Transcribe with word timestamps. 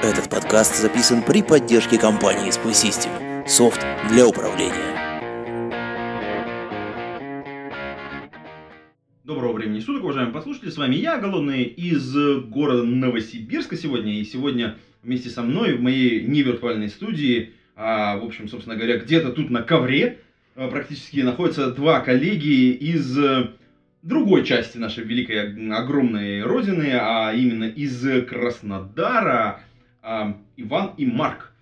Этот 0.00 0.30
подкаст 0.30 0.80
записан 0.80 1.24
при 1.24 1.42
поддержке 1.42 1.98
компании 1.98 2.50
Spy 2.50 2.70
System. 2.70 3.10
Софт 3.48 3.84
для 4.08 4.28
управления. 4.28 4.94
Доброго 9.24 9.54
времени 9.54 9.80
суток, 9.80 10.04
уважаемые 10.04 10.32
послушатели. 10.32 10.70
С 10.70 10.76
вами 10.76 10.94
я, 10.94 11.18
Голодный, 11.18 11.64
из 11.64 12.14
города 12.44 12.84
Новосибирска 12.84 13.76
сегодня. 13.76 14.20
И 14.20 14.24
сегодня 14.24 14.76
вместе 15.02 15.30
со 15.30 15.42
мной 15.42 15.74
в 15.74 15.80
моей 15.80 16.20
невиртуальной 16.20 16.90
студии, 16.90 17.54
а, 17.74 18.18
в 18.18 18.24
общем, 18.24 18.46
собственно 18.48 18.76
говоря, 18.76 18.98
где-то 18.98 19.32
тут 19.32 19.50
на 19.50 19.62
ковре 19.62 20.20
а, 20.54 20.68
практически 20.68 21.18
находятся 21.22 21.72
два 21.72 21.98
коллеги 21.98 22.70
из 22.70 23.18
э, 23.18 23.48
другой 24.02 24.44
части 24.44 24.78
нашей 24.78 25.02
великой 25.02 25.72
огромной 25.72 26.44
родины, 26.44 26.92
а 26.92 27.32
именно 27.32 27.64
из 27.64 28.00
Краснодара, 28.28 29.60
а, 30.02 30.36
Иван 30.56 30.92
и 30.96 31.06
Марк. 31.06 31.52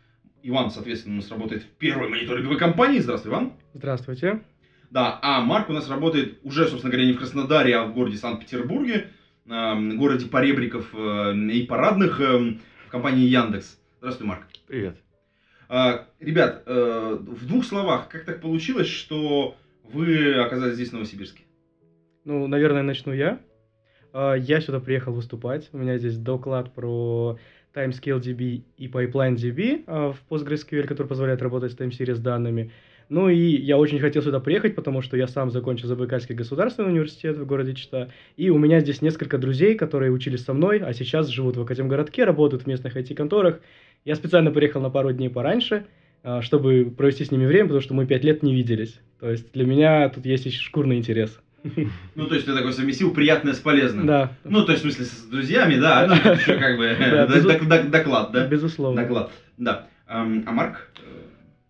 Иван, 0.42 0.70
соответственно, 0.70 1.16
у 1.16 1.18
нас 1.18 1.30
работает 1.30 1.62
в 1.62 1.68
первой 1.78 2.08
мониторинговой 2.08 2.58
компании. 2.58 3.00
Здравствуй, 3.00 3.32
Иван. 3.32 3.52
Здравствуйте. 3.74 4.42
Да, 4.90 5.18
а 5.22 5.40
Марк 5.40 5.68
у 5.68 5.72
нас 5.72 5.88
работает 5.90 6.38
уже, 6.44 6.66
собственно 6.68 6.92
говоря, 6.92 7.08
не 7.08 7.14
в 7.14 7.18
Краснодаре, 7.18 7.76
а 7.76 7.84
в 7.84 7.94
городе 7.94 8.16
Санкт-Петербурге, 8.16 9.08
э, 9.46 9.94
городе 9.96 10.26
поребриков 10.26 10.94
э, 10.94 11.34
и 11.34 11.66
парадных, 11.66 12.20
э, 12.20 12.58
в 12.86 12.90
компании 12.90 13.26
Яндекс. 13.26 13.78
Здравствуй, 13.98 14.28
Марк. 14.28 14.46
Привет. 14.68 14.96
А, 15.68 16.06
Ребят, 16.20 16.62
э, 16.66 17.18
в 17.20 17.46
двух 17.46 17.64
словах, 17.64 18.08
как 18.08 18.24
так 18.24 18.40
получилось, 18.40 18.86
что 18.86 19.56
вы 19.82 20.34
оказались 20.34 20.74
здесь, 20.74 20.90
в 20.90 20.92
Новосибирске? 20.92 21.42
Ну, 22.24 22.46
наверное, 22.46 22.82
начну 22.82 23.12
я. 23.12 23.40
А, 24.12 24.34
Я 24.34 24.60
сюда 24.60 24.80
приехал 24.80 25.12
выступать. 25.12 25.68
У 25.72 25.78
меня 25.78 25.98
здесь 25.98 26.16
доклад 26.16 26.72
про 26.72 27.38
TimescaleDB 27.76 28.62
и 28.78 28.86
PipelineDB 28.88 29.84
а, 29.86 30.12
в 30.12 30.22
PostgreSQL, 30.30 30.84
который 30.86 31.06
позволяет 31.06 31.42
работать 31.42 31.72
с 31.72 31.76
тайм-сериес 31.76 32.18
данными. 32.18 32.72
Ну 33.08 33.28
и 33.28 33.36
я 33.36 33.78
очень 33.78 34.00
хотел 34.00 34.22
сюда 34.22 34.40
приехать, 34.40 34.74
потому 34.74 35.00
что 35.00 35.16
я 35.16 35.28
сам 35.28 35.50
закончил 35.50 35.86
Забайкальский 35.86 36.34
государственный 36.34 36.88
университет 36.88 37.36
в 37.36 37.46
городе 37.46 37.74
Чита. 37.74 38.10
И 38.36 38.50
у 38.50 38.58
меня 38.58 38.80
здесь 38.80 39.00
несколько 39.00 39.38
друзей, 39.38 39.76
которые 39.76 40.10
учились 40.10 40.42
со 40.42 40.54
мной, 40.54 40.78
а 40.78 40.92
сейчас 40.92 41.28
живут 41.28 41.56
в 41.56 41.62
Академгородке, 41.62 42.24
работают 42.24 42.64
в 42.64 42.66
местных 42.66 42.96
IT-конторах. 42.96 43.60
Я 44.04 44.16
специально 44.16 44.50
приехал 44.50 44.80
на 44.80 44.90
пару 44.90 45.12
дней 45.12 45.28
пораньше, 45.28 45.86
а, 46.24 46.42
чтобы 46.42 46.92
провести 46.96 47.24
с 47.24 47.30
ними 47.30 47.46
время, 47.46 47.66
потому 47.66 47.80
что 47.80 47.94
мы 47.94 48.06
пять 48.06 48.24
лет 48.24 48.42
не 48.42 48.54
виделись. 48.54 48.98
То 49.20 49.30
есть 49.30 49.52
для 49.52 49.64
меня 49.64 50.08
тут 50.08 50.26
есть 50.26 50.46
еще 50.46 50.60
шкурный 50.60 50.96
интерес. 50.96 51.40
Ну, 52.14 52.26
то 52.26 52.34
есть 52.34 52.46
ты 52.46 52.54
такой 52.54 52.72
совместил 52.72 53.12
приятное 53.12 53.52
с 53.52 53.58
полезным. 53.58 54.06
Да, 54.06 54.32
Ну, 54.44 54.64
то 54.64 54.72
есть, 54.72 54.84
в 54.84 54.90
смысле, 54.90 55.04
с 55.04 55.22
друзьями, 55.24 55.76
да, 55.76 56.06
ну, 56.06 56.14
еще 56.32 56.58
как 56.58 56.76
бы 56.76 57.88
доклад, 57.90 58.32
да? 58.32 58.46
безусловно. 58.46 59.02
Доклад, 59.02 59.30
да. 59.58 59.86
Ам, 60.06 60.44
А 60.46 60.52
Марк? 60.52 60.88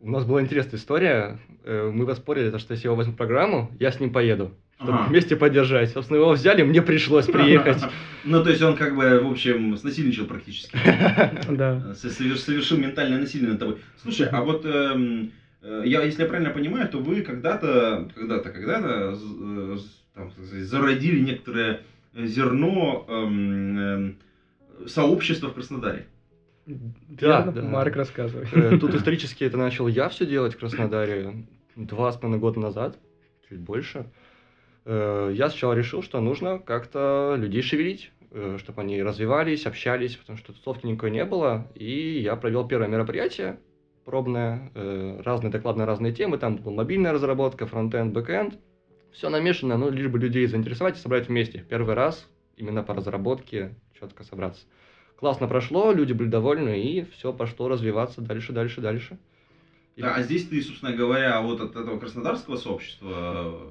У 0.01 0.11
нас 0.11 0.25
была 0.25 0.41
интересная 0.43 0.79
история. 0.79 1.39
Э, 1.65 1.91
Мы 1.93 2.07
поспорили, 2.07 2.51
то, 2.51 2.59
что 2.59 2.73
если 2.75 2.85
я 2.87 2.89
его 2.89 2.97
возьму 2.97 3.15
в 3.15 3.17
программу, 3.17 3.71
я 3.81 3.91
с 3.91 3.99
ним 3.99 4.13
поеду. 4.13 4.53
Чтобы 4.77 4.93
Ага. 4.93 5.09
вместе 5.09 5.37
поддержать. 5.37 5.91
Собственно, 5.91 6.19
его 6.19 6.31
взяли, 6.33 6.63
мне 6.63 6.83
пришлось 6.83 7.27
приехать. 7.27 7.83
Ну, 8.29 8.43
то 8.43 8.51
есть 8.51 8.61
он 8.61 8.77
как 8.77 8.97
бы, 8.97 9.21
в 9.21 9.31
общем, 9.31 9.77
снасильничал 9.77 10.27
практически. 10.27 10.77
Да. 11.49 11.95
Совершил 11.95 12.77
ментальное 12.77 13.19
насилие 13.21 13.51
над 13.51 13.61
тобой. 13.61 13.79
Слушай, 14.03 14.29
а 14.33 14.43
вот 14.43 14.65
эм, 14.67 15.31
я, 15.85 16.03
если 16.03 16.23
я 16.23 16.29
правильно 16.29 16.51
понимаю, 16.53 16.89
то 16.89 16.99
вы 16.99 17.23
когда-то, 17.23 18.09
когда-то, 18.15 18.51
когда-то 18.51 19.17
э, 19.17 19.77
там, 20.15 20.31
сказать, 20.31 20.63
зародили 20.65 21.21
некоторое 21.21 21.81
зерно 22.15 23.05
эм, 23.09 23.79
эм, 23.79 24.17
сообщества 24.87 25.49
в 25.49 25.55
Краснодаре. 25.55 26.07
Да, 26.67 27.41
Верно? 27.41 27.53
да. 27.53 27.63
Марк, 27.63 27.97
рассказывай. 27.97 28.47
Э, 28.53 28.79
Тут 28.79 28.95
исторически 28.95 29.45
это 29.45 29.57
начал 29.57 29.89
я 29.89 30.09
все 30.09 30.25
делать 30.27 30.55
в 30.55 30.59
Краснодаре 30.59 31.47
два 31.75 32.13
с 32.13 32.17
половиной 32.17 32.41
года 32.41 32.61
назад, 32.61 32.99
чуть 33.49 33.59
больше. 33.59 34.07
Э, 34.85 35.33
Я 35.35 35.49
сначала 35.51 35.73
решил, 35.73 36.03
что 36.03 36.21
нужно 36.21 36.59
как-то 36.59 37.35
людей 37.37 37.63
шевелить, 37.63 38.13
чтобы 38.59 38.83
они 38.83 39.03
развивались, 39.03 39.67
общались, 39.67 40.17
потому 40.17 40.37
что 40.39 40.53
тусовки 40.53 40.87
никакой 40.87 41.11
не 41.11 41.25
было. 41.25 41.67
И 41.75 42.21
я 42.21 42.37
провел 42.37 42.67
первое 42.69 42.89
мероприятие 42.89 43.59
пробное, 44.07 44.71
э, 44.75 45.21
разные 45.23 45.51
доклады 45.51 45.81
на 45.81 45.87
разные 45.87 46.13
темы. 46.13 46.39
Там 46.39 46.61
мобильная 46.65 47.13
разработка, 47.13 47.67
фронтенд, 47.67 48.15
бэкенд. 48.15 48.59
Все 49.13 49.29
намешано, 49.29 49.77
ну, 49.77 49.91
лишь 49.91 50.09
бы 50.09 50.19
людей 50.19 50.47
заинтересовать 50.47 50.97
и 50.97 51.01
собрать 51.01 51.29
вместе. 51.29 51.65
Первый 51.69 51.95
раз 51.95 52.29
именно 52.57 52.83
по 52.83 52.95
разработке 52.95 53.75
четко 53.99 54.23
собраться. 54.23 54.65
Классно 55.17 55.49
прошло, 55.49 55.93
люди 55.93 56.13
были 56.13 56.29
довольны, 56.29 56.81
и 56.81 57.03
все 57.03 57.33
пошло 57.33 57.69
развиваться 57.69 58.21
дальше, 58.21 58.53
дальше, 58.53 58.81
дальше. 58.81 59.19
Да, 59.97 60.15
а 60.15 60.23
здесь 60.23 60.47
ты, 60.49 60.61
собственно 60.63 60.93
говоря, 60.93 61.41
вот 61.41 61.61
от 61.61 61.75
этого 61.75 61.99
краснодарского 61.99 62.57
сообщества 62.57 63.09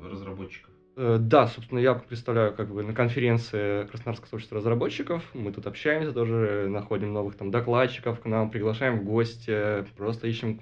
э, 0.03 0.09
разработчиков. 0.11 0.71
э, 0.97 1.17
да, 1.19 1.47
собственно, 1.47 1.79
я 1.79 1.93
представляю 1.93 2.53
как 2.55 2.73
бы 2.73 2.83
на 2.83 2.93
конференции 2.93 3.85
Краснодарского 3.85 4.27
сообщества 4.29 4.57
разработчиков. 4.57 5.23
Мы 5.33 5.51
тут 5.51 5.67
общаемся 5.67 6.13
тоже, 6.13 6.67
находим 6.69 7.13
новых 7.13 7.35
там 7.35 7.51
докладчиков 7.51 8.19
к 8.21 8.25
нам, 8.25 8.49
приглашаем 8.49 8.99
в 8.99 9.03
гости, 9.03 9.85
просто 9.95 10.27
ищем 10.27 10.61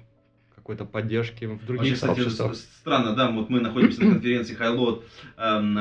какой-то 0.54 0.84
поддержки 0.86 1.44
в 1.44 1.64
других 1.66 1.92
Вообще, 1.92 1.94
кстати, 1.94 2.18
сообществах. 2.18 2.54
с- 2.54 2.64
странно, 2.80 3.14
да, 3.14 3.30
вот 3.30 3.50
мы 3.50 3.60
находимся 3.60 4.02
на 4.02 4.12
конференции 4.12 4.56
Highload 4.58 5.02
эм, 5.36 5.78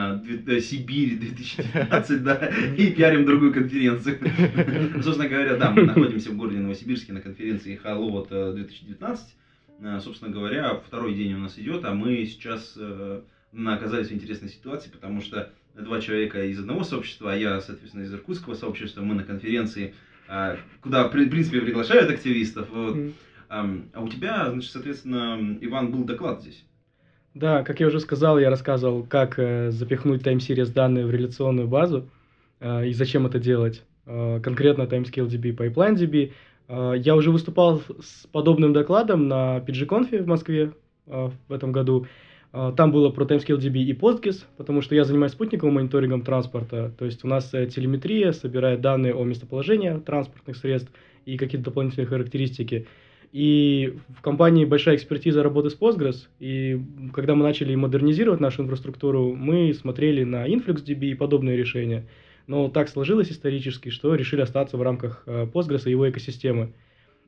э, 0.48 0.60
Сибирь 0.60 1.18
2019, 1.18 2.24
да, 2.24 2.36
и 2.78 2.92
пиарим 2.92 3.26
другую 3.26 3.54
конференцию. 3.54 4.20
Собственно 5.04 5.30
говоря, 5.30 5.56
да, 5.56 5.72
мы 5.72 5.84
находимся 5.84 6.32
в 6.32 6.38
городе 6.38 6.58
Новосибирске 6.60 7.14
на 7.14 7.22
конференции 7.22 7.80
Highload 7.84 8.28
э, 8.32 8.54
2019. 8.56 9.36
Э, 9.82 10.00
Собственно 10.00 10.32
говоря, 10.32 10.76
второй 10.76 11.14
день 11.14 11.34
у 11.34 11.40
нас 11.40 11.58
идет, 11.58 11.86
а 11.86 11.94
мы 11.94 12.26
сейчас 12.26 12.74
э, 12.78 13.22
оказались 13.54 14.10
в 14.10 14.14
интересной 14.14 14.50
ситуации, 14.50 14.90
потому 14.90 15.22
что 15.22 15.52
два 15.74 16.00
человека 16.02 16.44
из 16.46 16.60
одного 16.60 16.84
сообщества, 16.84 17.34
а 17.34 17.36
я, 17.36 17.60
соответственно, 17.62 18.04
из 18.04 18.14
иркутского 18.14 18.54
сообщества, 18.54 19.02
мы 19.02 19.16
на 19.16 19.24
конференции, 19.24 19.94
э, 20.28 20.58
куда, 20.82 21.08
в 21.08 21.12
принципе, 21.12 21.62
приглашают 21.62 22.10
активистов. 22.10 22.70
вот. 22.72 22.98
Ам, 23.50 23.90
А 23.94 24.02
у 24.02 24.08
тебя, 24.08 24.50
значит, 24.50 24.72
соответственно, 24.72 25.58
Иван, 25.62 25.92
был 25.92 26.06
доклад 26.06 26.42
здесь. 26.42 26.66
Да, 27.36 27.64
как 27.64 27.80
я 27.80 27.88
уже 27.88 28.00
сказал, 28.00 28.40
я 28.40 28.50
рассказывал, 28.50 29.04
как 29.04 29.38
э, 29.38 29.70
запихнуть 29.72 30.24
тайм-сериес 30.24 30.70
данные 30.70 31.06
в 31.06 31.12
реляционную 31.12 31.68
базу 31.68 32.10
и 32.62 32.94
зачем 32.94 33.26
это 33.26 33.40
делать. 33.40 33.84
Конкретно 34.06 34.84
TimescaleDB, 34.84 35.54
PipelineDB. 35.54 36.32
Э, 36.68 36.94
я 36.98 37.16
уже 37.16 37.32
выступал 37.32 37.82
с 38.00 38.28
подобным 38.32 38.74
докладом 38.74 39.28
на 39.28 39.60
PGConf 39.60 40.24
в 40.24 40.28
Москве 40.28 40.72
э, 41.08 41.30
в 41.48 41.54
этом 41.54 41.72
году. 41.72 42.08
Э, 42.54 42.72
там 42.76 42.92
было 42.92 43.10
про 43.10 43.26
TimescaleDB 43.26 43.80
и 43.80 43.94
PostGIS, 43.94 44.46
потому 44.58 44.82
что 44.82 44.96
я 44.96 45.04
занимаюсь 45.04 45.34
спутниковым 45.34 45.76
мониторингом 45.76 46.22
транспорта. 46.22 46.94
То 46.98 47.06
есть 47.06 47.24
у 47.24 47.28
нас 47.28 47.54
э, 47.54 47.66
телеметрия 47.66 48.32
собирает 48.32 48.82
данные 48.82 49.16
о 49.16 49.24
местоположении 49.24 50.00
транспортных 50.00 50.56
средств 50.56 50.92
и 51.26 51.38
какие-то 51.38 51.66
дополнительные 51.66 52.08
характеристики. 52.08 52.88
И 53.32 53.98
в 54.16 54.22
компании 54.22 54.64
большая 54.64 54.96
экспертиза 54.96 55.42
работы 55.42 55.72
с 55.72 55.76
Postgres, 55.76 56.28
и 56.40 56.80
когда 57.14 57.34
мы 57.34 57.42
начали 57.42 57.74
модернизировать 57.74 58.40
нашу 58.40 58.62
инфраструктуру, 58.62 59.34
мы 59.34 59.74
смотрели 59.74 60.24
на 60.24 60.48
InfluxDB 60.48 61.06
и 61.08 61.16
подобные 61.16 61.58
решения. 61.58 62.06
Но 62.48 62.70
так 62.70 62.90
сложилось 62.90 63.32
исторически, 63.32 63.90
что 63.90 64.16
решили 64.16 64.42
остаться 64.42 64.78
в 64.78 64.82
рамках 64.82 65.24
э, 65.26 65.46
Postgres 65.46 65.84
и 65.86 65.92
его 65.92 66.10
экосистемы. 66.10 66.74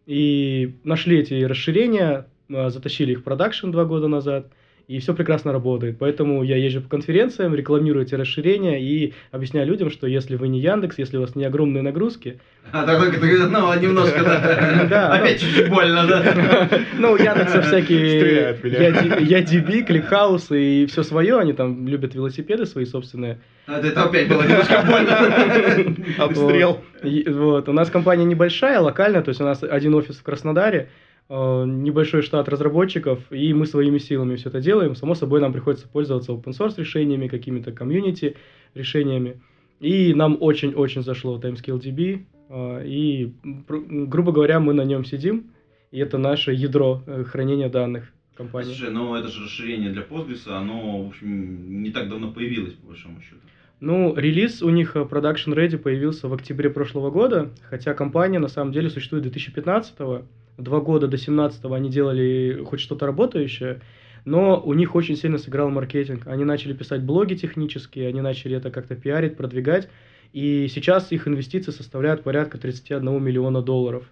И 0.05 0.75
нашли 0.83 1.19
эти 1.19 1.43
расширения, 1.43 2.27
э, 2.49 2.69
затащили 2.69 3.13
их 3.13 3.19
в 3.19 3.23
продакшн 3.23 3.71
два 3.71 3.85
года 3.85 4.07
назад, 4.07 4.51
и 4.87 4.99
все 4.99 5.13
прекрасно 5.13 5.51
работает. 5.51 5.97
Поэтому 5.97 6.43
я 6.43 6.57
езжу 6.57 6.81
по 6.81 6.89
конференциям, 6.89 7.55
рекламирую 7.55 8.05
эти 8.05 8.15
расширения 8.15 8.81
и 8.81 9.13
объясняю 9.31 9.67
людям, 9.67 9.89
что 9.89 10.07
если 10.07 10.35
вы 10.35 10.47
не 10.47 10.59
Яндекс, 10.59 10.97
если 10.97 11.17
у 11.17 11.21
вас 11.21 11.35
не 11.35 11.45
огромные 11.45 11.81
нагрузки, 11.81 12.39
А 12.71 12.85
так 12.85 12.99
только 12.99 13.19
ты, 13.19 13.37
ну, 13.47 13.73
немножко, 13.79 14.23
да. 14.23 14.85
Да, 14.89 15.13
Опять 15.13 15.41
чуть-чуть 15.41 15.69
больно, 15.69 16.05
да. 16.07 16.69
Ну, 16.97 17.13
у 17.13 17.17
Яндекса 17.17 17.61
всякие 17.61 18.55
меня. 18.63 19.19
YDB, 19.19 19.81
ClickHouse 19.83 20.51
и 20.51 20.85
все 20.85 21.03
свое, 21.03 21.39
они 21.39 21.53
там 21.53 21.87
любят 21.87 22.13
велосипеды 22.13 22.65
свои 22.65 22.85
собственные. 22.85 23.39
А 23.67 23.79
Это 23.79 24.03
опять 24.03 24.27
было 24.27 24.43
немножко 24.43 24.83
больно. 24.87 25.95
Обстрел. 26.19 26.81
Вот. 27.01 27.69
У 27.69 27.73
нас 27.73 27.89
компания 27.89 28.25
небольшая, 28.25 28.79
локальная, 28.79 29.23
то 29.23 29.29
есть 29.29 29.41
у 29.41 29.45
нас 29.45 29.63
один 29.63 29.95
офис 29.95 30.17
в 30.17 30.23
Краснодаре, 30.23 30.89
небольшой 31.27 32.21
штат 32.21 32.47
разработчиков, 32.49 33.19
и 33.31 33.53
мы 33.53 33.65
своими 33.65 33.97
силами 33.97 34.35
все 34.35 34.49
это 34.49 34.61
делаем. 34.61 34.95
Само 34.95 35.15
собой, 35.15 35.41
нам 35.41 35.53
приходится 35.53 35.87
пользоваться 35.87 36.31
open 36.31 36.51
source 36.51 36.75
решениями, 36.77 37.27
какими-то 37.27 37.71
комьюнити 37.71 38.35
решениями. 38.75 39.41
И 39.79 40.13
нам 40.13 40.37
очень-очень 40.39 41.03
зашло 41.03 41.39
TimescaleDB, 41.39 42.25
э, 42.49 42.87
и, 42.87 43.33
грубо 43.43 44.31
говоря, 44.31 44.59
мы 44.59 44.73
на 44.73 44.83
нем 44.85 45.03
сидим, 45.03 45.51
и 45.91 45.99
это 45.99 46.17
наше 46.17 46.53
ядро 46.53 47.01
э, 47.07 47.23
хранения 47.23 47.69
данных 47.69 48.13
компании. 48.35 48.73
Слушай, 48.73 48.91
но 48.91 49.17
это 49.17 49.27
же 49.27 49.43
расширение 49.43 49.91
для 49.91 50.03
Postgres, 50.03 50.47
оно, 50.47 51.03
в 51.03 51.07
общем, 51.07 51.83
не 51.83 51.91
так 51.91 52.09
давно 52.09 52.31
появилось, 52.31 52.73
по 52.73 52.87
большому 52.87 53.21
счету. 53.21 53.41
Ну, 53.81 54.15
релиз 54.15 54.61
у 54.61 54.69
них 54.69 54.95
э, 54.95 55.01
Production 55.01 55.53
Ready 55.53 55.77
появился 55.77 56.27
в 56.29 56.33
октябре 56.33 56.69
прошлого 56.69 57.11
года, 57.11 57.51
хотя 57.69 57.93
компания 57.93 58.39
на 58.39 58.47
самом 58.47 58.71
деле 58.71 58.89
существует 58.89 59.23
2015 59.23 59.99
-го. 59.99 60.23
Два 60.57 60.79
года 60.79 61.07
до 61.07 61.17
2017 61.17 61.65
они 61.65 61.89
делали 61.89 62.63
хоть 62.65 62.79
что-то 62.79 63.05
работающее, 63.05 63.81
но 64.23 64.61
у 64.61 64.73
них 64.73 64.95
очень 64.95 65.17
сильно 65.17 65.37
сыграл 65.37 65.69
маркетинг. 65.69 66.27
Они 66.27 66.45
начали 66.45 66.73
писать 66.73 67.03
блоги 67.03 67.35
технические, 67.35 68.07
они 68.07 68.21
начали 68.21 68.57
это 68.57 68.71
как-то 68.71 68.95
пиарить, 68.95 69.37
продвигать, 69.37 69.89
и 70.33 70.67
сейчас 70.67 71.11
их 71.11 71.27
инвестиции 71.27 71.71
составляют 71.71 72.23
порядка 72.23 72.57
31 72.57 73.23
миллиона 73.23 73.61
долларов. 73.61 74.05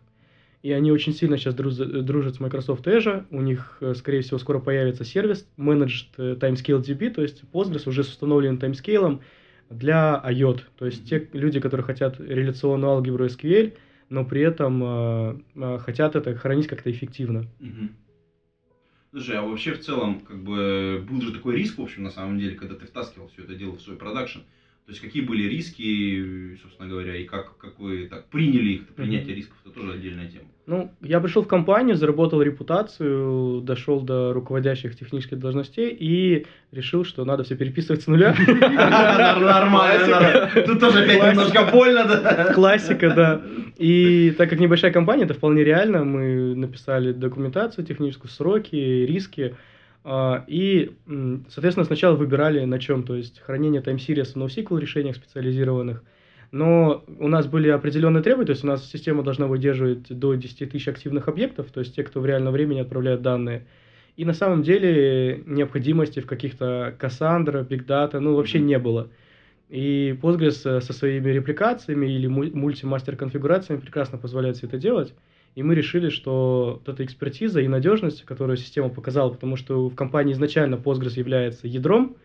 И 0.62 0.72
они 0.72 0.94
очень 0.94 1.14
сильно 1.14 1.38
сейчас 1.38 1.56
дружат 1.56 2.36
с 2.36 2.40
Microsoft 2.40 2.88
Azure. 2.88 3.26
У 3.32 3.42
них, 3.42 3.78
э, 3.82 3.94
скорее 3.96 4.22
всего, 4.22 4.38
скоро 4.38 4.60
появится 4.60 5.04
сервис 5.04 5.46
Managed 5.58 6.08
э, 6.18 6.36
Timescale 6.40 6.82
DB, 6.82 7.10
то 7.10 7.22
есть 7.22 7.44
Postgres 7.52 7.88
уже 7.90 8.06
с 8.06 8.08
установленным 8.08 8.60
таймскейлом 8.60 9.22
для 9.70 10.24
IOT. 10.26 10.62
То 10.78 10.86
есть 10.86 11.10
те 11.10 11.28
люди, 11.34 11.60
которые 11.60 11.84
хотят 11.86 12.18
реляционную 12.22 12.94
алгебру 12.94 13.26
SQL, 13.26 13.74
но 14.14 14.24
при 14.24 14.42
этом 14.42 14.84
э, 14.84 15.40
э, 15.56 15.80
хотят 15.80 16.16
это 16.16 16.36
хранить 16.36 16.68
как-то 16.68 16.92
эффективно. 16.92 17.48
Угу. 17.60 17.90
Слушай, 19.10 19.38
а 19.38 19.42
вообще 19.42 19.74
в 19.74 19.80
целом, 19.80 20.20
как 20.20 20.44
бы, 20.44 21.04
был 21.10 21.20
же 21.22 21.34
такой 21.34 21.56
риск, 21.56 21.80
в 21.80 21.82
общем, 21.82 22.04
на 22.04 22.12
самом 22.12 22.38
деле, 22.38 22.56
когда 22.56 22.76
ты 22.76 22.86
втаскивал 22.86 23.28
все 23.30 23.42
это 23.44 23.56
дело 23.56 23.76
в 23.76 23.82
свой 23.82 23.98
продакшн. 23.98 24.42
То 24.86 24.92
есть 24.92 25.02
какие 25.02 25.24
были 25.24 25.48
риски, 25.48 26.58
собственно 26.62 26.90
говоря, 26.90 27.16
и 27.16 27.24
как, 27.24 27.58
как 27.58 27.80
вы 27.80 28.08
так 28.10 28.28
приняли 28.30 28.72
их, 28.72 28.88
принятие 28.90 29.30
mm-hmm. 29.30 29.36
рисков, 29.38 29.58
это 29.64 29.74
тоже 29.74 29.94
отдельная 29.94 30.28
тема. 30.28 30.46
Ну, 30.66 30.92
я 31.02 31.22
пришел 31.22 31.42
в 31.42 31.48
компанию, 31.48 31.96
заработал 31.96 32.42
репутацию, 32.42 33.62
дошел 33.62 34.02
до 34.02 34.34
руководящих 34.34 34.98
технических 34.98 35.40
должностей 35.40 35.90
и 35.90 36.46
решил, 36.72 37.06
что 37.06 37.24
надо 37.24 37.44
все 37.44 37.56
переписывать 37.56 38.02
с 38.02 38.08
нуля. 38.08 38.36
Нормально, 39.40 40.52
Тут 40.66 40.80
тоже 40.82 41.04
опять 41.04 41.32
немножко 41.32 41.70
больно, 41.72 42.06
да? 42.06 42.54
Классика, 42.54 43.10
да. 43.14 43.42
И 43.78 44.32
так 44.38 44.50
как 44.50 44.60
небольшая 44.60 44.92
компания, 44.92 45.24
это 45.24 45.34
вполне 45.34 45.64
реально. 45.64 46.04
Мы 46.04 46.56
написали 46.56 47.14
документацию 47.14 47.86
техническую, 47.86 48.30
сроки, 48.30 48.76
риски. 48.76 49.56
А, 50.04 50.44
и, 50.48 50.92
соответственно, 51.50 51.86
сначала 51.86 52.16
выбирали 52.16 52.66
на 52.66 52.80
чем, 52.80 53.04
то 53.04 53.16
есть 53.16 53.40
хранение 53.40 53.82
тайм-сириса 53.82 54.34
в 54.34 54.44
NoSQL 54.44 54.80
решениях 54.80 55.16
специализированных. 55.16 56.04
Но 56.52 57.04
у 57.20 57.28
нас 57.28 57.48
были 57.48 57.70
определенные 57.70 58.22
требования, 58.22 58.48
то 58.48 58.52
есть 58.52 58.64
у 58.64 58.68
нас 58.68 58.88
система 58.88 59.24
должна 59.24 59.48
выдерживать 59.48 60.08
до 60.08 60.36
10 60.36 60.70
тысяч 60.70 60.88
активных 60.88 61.28
объектов, 61.28 61.72
то 61.72 61.80
есть 61.80 61.96
те, 61.96 62.04
кто 62.04 62.20
в 62.20 62.26
реальном 62.26 62.54
времени 62.54 62.80
отправляет 62.80 63.22
данные. 63.22 63.66
И 64.18 64.26
на 64.26 64.34
самом 64.34 64.62
деле 64.62 65.42
необходимости 65.48 66.20
в 66.20 66.28
каких-то 66.28 66.96
Cassandra, 67.00 67.68
Big 67.68 67.88
Data, 67.88 68.20
ну, 68.20 68.36
вообще 68.36 68.60
не 68.60 68.78
было. 68.78 69.10
И 69.70 70.16
Postgres 70.22 70.82
со 70.82 70.94
своими 70.94 71.32
репликациями 71.32 72.06
или 72.06 72.28
мультимастер 72.28 73.16
конфигурациями 73.16 73.80
прекрасно 73.80 74.20
позволяет 74.20 74.58
все 74.58 74.68
это 74.68 74.78
делать. 74.78 75.16
И 75.56 75.62
мы 75.62 75.76
решили, 75.76 76.10
что 76.10 76.80
вот 76.80 76.94
эта 76.94 77.06
экспертиза 77.06 77.62
и 77.62 77.68
надежность, 77.68 78.24
которую 78.24 78.58
система 78.58 78.90
показала, 78.90 79.30
потому 79.30 79.56
что 79.56 79.88
в 79.88 79.96
компании 79.96 80.34
изначально 80.34 80.76
Postgres 80.76 81.18
является 81.18 81.68
ядром, 81.68 82.18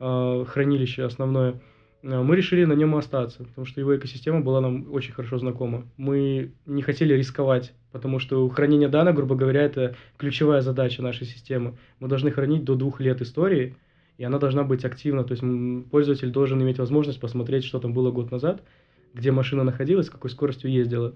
э, 0.00 0.44
хранилище 0.48 1.04
основное, 1.04 1.60
э, 2.02 2.22
мы 2.22 2.34
решили 2.34 2.64
на 2.64 2.72
нем 2.72 2.96
остаться, 2.96 3.44
потому 3.44 3.64
что 3.64 3.80
его 3.80 3.96
экосистема 3.96 4.40
была 4.40 4.60
нам 4.60 4.92
очень 4.92 5.12
хорошо 5.12 5.38
знакома. 5.38 5.86
Мы 5.96 6.52
не 6.66 6.82
хотели 6.82 7.14
рисковать, 7.14 7.72
потому 7.92 8.18
что 8.18 8.48
хранение 8.48 8.88
данных, 8.88 9.14
грубо 9.14 9.36
говоря, 9.36 9.62
это 9.62 9.94
ключевая 10.16 10.60
задача 10.60 11.00
нашей 11.00 11.26
системы. 11.26 11.76
Мы 12.00 12.08
должны 12.08 12.32
хранить 12.32 12.64
до 12.64 12.74
двух 12.74 13.00
лет 13.00 13.22
истории, 13.22 13.76
и 14.18 14.24
она 14.24 14.38
должна 14.38 14.64
быть 14.64 14.84
активна. 14.84 15.22
То 15.22 15.34
есть 15.34 15.90
пользователь 15.90 16.30
должен 16.30 16.60
иметь 16.60 16.78
возможность 16.78 17.20
посмотреть, 17.20 17.64
что 17.64 17.78
там 17.78 17.92
было 17.92 18.10
год 18.10 18.32
назад, 18.32 18.64
где 19.12 19.30
машина 19.30 19.62
находилась, 19.62 20.06
с 20.06 20.10
какой 20.10 20.30
скоростью 20.30 20.72
ездила. 20.72 21.14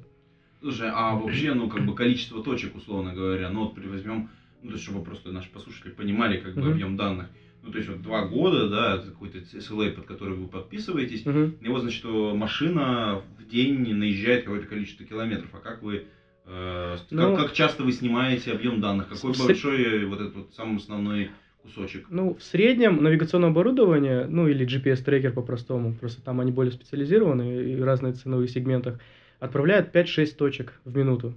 Слушай, 0.60 0.90
а 0.92 1.14
вообще, 1.14 1.54
ну, 1.54 1.68
как 1.68 1.86
бы 1.86 1.94
количество 1.94 2.42
точек, 2.42 2.76
условно 2.76 3.14
говоря, 3.14 3.48
ну, 3.50 3.64
вот 3.64 3.78
возьмем, 3.78 4.30
ну, 4.62 4.70
то 4.70 4.74
есть, 4.74 4.84
чтобы 4.84 5.04
просто 5.04 5.30
наши 5.30 5.50
послушатели 5.50 5.90
понимали, 5.90 6.38
как 6.38 6.54
бы, 6.54 6.70
объем 6.70 6.96
данных. 6.96 7.28
Ну, 7.62 7.72
то 7.72 7.78
есть, 7.78 7.90
вот 7.90 8.02
два 8.02 8.26
года, 8.26 8.68
да, 8.68 8.96
это 8.96 9.08
какой-то 9.08 9.38
SLA, 9.38 9.90
под 9.90 10.06
который 10.06 10.34
вы 10.34 10.48
подписываетесь, 10.48 11.24
uh-huh. 11.24 11.58
и 11.60 11.68
вот, 11.68 11.82
значит, 11.82 11.98
что 11.98 12.34
машина 12.34 13.22
в 13.38 13.48
день 13.48 13.94
наезжает 13.94 14.44
какое-то 14.44 14.66
количество 14.66 15.04
километров. 15.04 15.50
А 15.52 15.58
как 15.58 15.82
вы, 15.82 16.04
э, 16.46 16.96
ну, 17.10 17.36
как, 17.36 17.46
как 17.46 17.52
часто 17.52 17.82
вы 17.82 17.92
снимаете 17.92 18.52
объем 18.52 18.80
данных? 18.80 19.08
Какой 19.08 19.34
с... 19.34 19.44
большой 19.44 20.04
вот 20.06 20.20
этот 20.20 20.36
вот 20.36 20.54
самый 20.54 20.78
основной 20.78 21.30
кусочек? 21.62 22.06
Ну, 22.10 22.34
в 22.34 22.42
среднем 22.42 23.02
навигационное 23.02 23.50
оборудование, 23.50 24.26
ну, 24.26 24.48
или 24.48 24.66
GPS-трекер 24.66 25.32
по-простому, 25.32 25.94
просто 25.94 26.22
там 26.22 26.40
они 26.40 26.52
более 26.52 26.72
специализированы 26.72 27.72
и 27.72 27.76
в 27.76 27.84
разных 27.84 28.16
ценовых 28.16 28.50
сегментах, 28.50 28.98
отправляет 29.40 29.94
5-6 29.94 30.36
точек 30.36 30.80
в 30.84 30.96
минуту. 30.96 31.34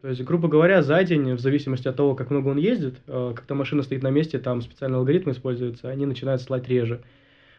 То 0.00 0.08
есть, 0.08 0.22
грубо 0.22 0.48
говоря, 0.48 0.82
за 0.82 1.02
день, 1.02 1.34
в 1.34 1.40
зависимости 1.40 1.88
от 1.88 1.96
того, 1.96 2.14
как 2.14 2.30
много 2.30 2.48
он 2.48 2.56
ездит, 2.56 3.00
э, 3.08 3.32
когда 3.34 3.56
машина 3.56 3.82
стоит 3.82 4.02
на 4.02 4.10
месте, 4.10 4.38
там 4.38 4.62
специальные 4.62 4.98
алгоритмы 4.98 5.32
используются, 5.32 5.88
они 5.88 6.06
начинают 6.06 6.40
слать 6.40 6.68
реже. 6.68 7.02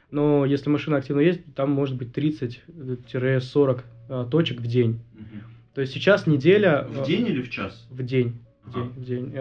Но 0.09 0.45
если 0.45 0.69
машина 0.69 0.97
активно 0.97 1.19
ездит, 1.19 1.53
там 1.53 1.69
может 1.69 1.97
быть 1.97 2.17
30-40 2.17 3.81
э, 4.07 4.25
точек 4.31 4.61
в 4.61 4.67
день. 4.67 5.01
Угу. 5.15 5.43
То 5.75 5.81
есть 5.81 5.93
сейчас 5.93 6.27
неделя... 6.27 6.87
В 6.89 7.05
день 7.05 7.27
или 7.27 7.41
в 7.41 7.49
час? 7.49 7.85
В 7.89 8.03
день. 8.03 8.39
В 8.63 8.73
день, 8.73 8.89
в 8.95 9.03
день. 9.03 9.33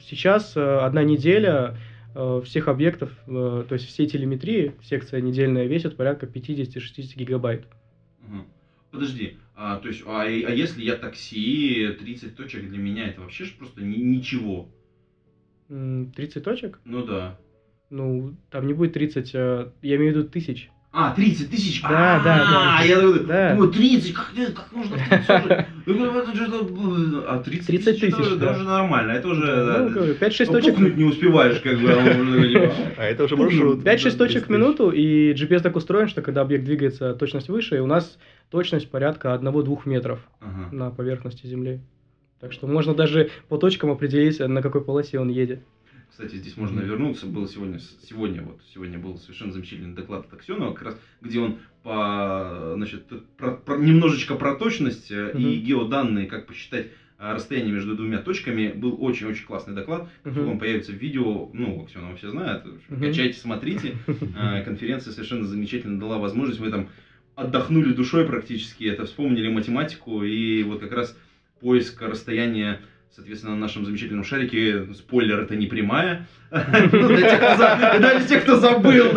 Сейчас 0.00 0.56
э, 0.56 0.78
одна 0.78 1.02
неделя 1.02 1.76
всех 2.44 2.68
объектов, 2.68 3.10
то 3.24 3.66
есть 3.70 3.86
всей 3.86 4.06
телеметрии, 4.06 4.74
секция 4.82 5.22
недельная 5.22 5.64
весит 5.64 5.96
порядка 5.96 6.26
50-60 6.26 7.16
гигабайт. 7.16 7.64
Угу. 8.28 8.44
Подожди, 8.92 9.38
а, 9.56 9.78
то 9.78 9.88
есть, 9.88 10.02
а, 10.06 10.20
а 10.22 10.26
если 10.26 10.82
я 10.82 10.96
такси, 10.96 11.96
30 11.98 12.36
точек 12.36 12.68
для 12.68 12.78
меня 12.78 13.08
это 13.08 13.22
вообще 13.22 13.46
ж 13.46 13.52
просто 13.52 13.80
ни, 13.82 13.96
ничего. 13.96 14.68
30 15.68 16.44
точек? 16.44 16.78
Ну 16.84 17.02
да. 17.02 17.38
Ну, 17.88 18.36
там 18.50 18.66
не 18.66 18.74
будет 18.74 18.92
30, 18.92 19.32
а, 19.34 19.72
я 19.80 19.96
имею 19.96 20.12
в 20.12 20.16
виду 20.18 20.28
тысяч. 20.28 20.68
А, 20.92 21.14
30 21.14 21.50
тысяч? 21.50 21.80
Да, 21.80 22.16
а, 22.16 22.22
да, 22.22 22.78
да. 22.78 22.84
Я 22.84 23.00
думаю, 23.00 23.24
да. 23.24 23.72
30, 23.72 24.12
как, 24.12 24.34
как 24.54 24.72
можно? 24.72 24.98
А 25.86 27.38
30, 27.38 27.66
30 27.66 28.00
тысяч, 28.00 28.14
это, 28.14 28.36
да. 28.36 28.50
уже 28.52 28.62
нормально, 28.64 29.12
это 29.12 29.28
уже... 29.28 29.88
Ну, 29.90 30.12
5-6 30.12 30.46
точек. 30.46 30.74
Пукнуть 30.74 30.96
не 30.96 31.04
успеваешь, 31.04 31.60
как 31.60 31.78
бы. 31.80 31.90
А 32.96 33.04
это 33.04 33.24
уже 33.24 33.36
маршрут. 33.36 33.82
5-6 33.82 34.16
точек 34.16 34.46
в 34.46 34.50
минуту, 34.50 34.90
и 34.90 35.32
GPS 35.32 35.60
так 35.60 35.76
устроен, 35.76 36.08
что 36.08 36.22
когда 36.22 36.42
объект 36.42 36.64
двигается, 36.64 37.14
точность 37.14 37.48
выше, 37.48 37.76
и 37.76 37.80
у 37.80 37.86
нас 37.86 38.18
точность 38.50 38.90
порядка 38.90 39.38
1-2 39.40 39.80
метров 39.86 40.20
на 40.70 40.90
поверхности 40.90 41.46
Земли. 41.46 41.80
Так 42.40 42.52
что 42.52 42.66
можно 42.66 42.92
даже 42.94 43.30
по 43.48 43.56
точкам 43.56 43.90
определить, 43.90 44.40
на 44.40 44.62
какой 44.62 44.82
полосе 44.82 45.20
он 45.20 45.28
едет. 45.28 45.60
Кстати, 46.12 46.36
здесь 46.36 46.58
можно 46.58 46.80
вернуться. 46.80 47.24
Был 47.24 47.48
сегодня, 47.48 47.80
сегодня, 48.06 48.42
вот, 48.42 48.60
сегодня 48.74 48.98
был 48.98 49.16
совершенно 49.16 49.50
замечательный 49.50 49.94
доклад 49.94 50.26
от 50.26 50.34
Аксенова, 50.34 50.74
как 50.74 50.82
раз, 50.82 51.00
где 51.22 51.40
он 51.40 51.56
по, 51.82 52.74
значит, 52.76 53.06
про, 53.38 53.52
про, 53.52 53.78
немножечко 53.78 54.34
про 54.34 54.54
точность 54.54 55.10
uh-huh. 55.10 55.40
и 55.40 55.56
геоданные, 55.56 56.26
как 56.26 56.46
посчитать 56.46 56.88
а, 57.16 57.32
расстояние 57.32 57.72
между 57.72 57.96
двумя 57.96 58.18
точками. 58.18 58.72
Был 58.72 59.02
очень-очень 59.02 59.46
классный 59.46 59.74
доклад. 59.74 60.06
Uh-huh. 60.24 60.50
Он 60.50 60.58
появится 60.58 60.92
в 60.92 60.96
видео, 60.96 61.48
ну, 61.54 61.82
Аксенова 61.82 62.14
все 62.16 62.30
знают. 62.30 62.66
Uh-huh. 62.66 63.00
Качайте, 63.00 63.38
смотрите. 63.38 63.96
А, 64.36 64.60
конференция 64.64 65.14
совершенно 65.14 65.46
замечательно 65.46 65.98
дала 65.98 66.18
возможность. 66.18 66.60
Мы 66.60 66.70
там 66.70 66.90
отдохнули 67.36 67.94
душой 67.94 68.26
практически, 68.26 68.84
это 68.84 69.06
вспомнили 69.06 69.48
математику 69.48 70.22
и 70.22 70.62
вот 70.62 70.80
как 70.80 70.92
раз 70.92 71.16
поиск 71.60 72.02
расстояния 72.02 72.82
Соответственно, 73.14 73.54
на 73.54 73.60
нашем 73.60 73.84
замечательном 73.84 74.24
шарике 74.24 74.86
спойлер 74.94 75.40
это 75.40 75.54
не 75.54 75.66
прямая. 75.66 76.26
Ну, 76.50 77.08
для 77.08 78.20
тех, 78.20 78.42
кто 78.42 78.56
забыл 78.56 79.12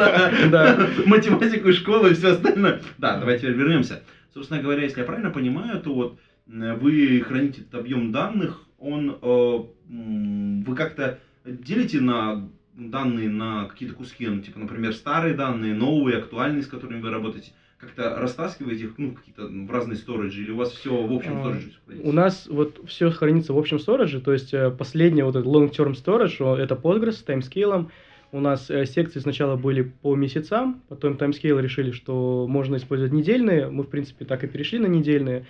математику 1.05 1.69
и 1.69 1.73
школу 1.73 2.07
и 2.07 2.13
все 2.13 2.33
остальное. 2.33 2.81
Да, 2.97 3.17
давайте 3.17 3.49
вернемся. 3.49 4.03
Собственно 4.33 4.61
говоря, 4.61 4.83
если 4.83 4.99
я 4.99 5.05
правильно 5.05 5.31
понимаю, 5.31 5.81
то 5.81 5.93
вот 5.93 6.19
вы 6.45 7.23
храните 7.25 7.61
этот 7.61 7.75
объем 7.75 8.11
данных, 8.11 8.61
он 8.77 9.17
э, 9.21 9.59
вы 9.89 10.75
как-то 10.75 11.19
делите 11.45 11.99
на 11.99 12.49
данные 12.73 13.29
на 13.29 13.65
какие-то 13.65 13.95
куски, 13.95 14.27
ну, 14.27 14.41
типа, 14.41 14.59
например, 14.59 14.93
старые 14.93 15.33
данные, 15.33 15.73
новые, 15.73 16.17
актуальные, 16.17 16.63
с 16.63 16.67
которыми 16.67 16.99
вы 16.99 17.09
работаете. 17.09 17.53
Как-то 17.85 18.19
растаскиваете 18.19 18.85
их, 18.85 18.93
ну, 18.97 19.13
какие-то 19.13 19.47
в 19.47 19.71
разные 19.71 19.97
сториджи, 19.97 20.41
или 20.43 20.51
у 20.51 20.57
вас 20.57 20.71
все 20.71 21.05
в 21.05 21.13
общем 21.13 21.37
А, 21.37 21.41
сториджи 21.41 21.71
хранится? 21.85 22.09
У 22.09 22.11
нас 22.11 22.47
вот 22.47 22.81
все 22.87 23.09
хранится 23.11 23.53
в 23.53 23.57
общем 23.57 23.77
storage, 23.77 24.19
то 24.19 24.33
есть 24.33 24.53
э, 24.53 24.71
последний 24.71 25.23
вот 25.23 25.35
этот 25.35 25.47
long-term 25.47 25.93
storage, 25.93 26.57
это 26.57 26.75
Postgres 26.75 27.13
с 27.13 27.23
Timescale 27.23 27.74
ом. 27.74 27.91
У 28.31 28.39
нас 28.39 28.69
э, 28.69 28.85
секции 28.85 29.19
сначала 29.19 29.55
были 29.55 29.83
по 29.83 30.15
месяцам, 30.15 30.81
потом 30.89 31.17
Timescale 31.17 31.59
решили, 31.59 31.91
что 31.91 32.47
можно 32.49 32.75
использовать 32.75 33.13
недельные, 33.13 33.69
мы 33.69 33.83
в 33.83 33.89
принципе 33.89 34.25
так 34.25 34.43
и 34.43 34.47
перешли 34.47 34.79
на 34.79 34.87
недельные. 34.87 35.45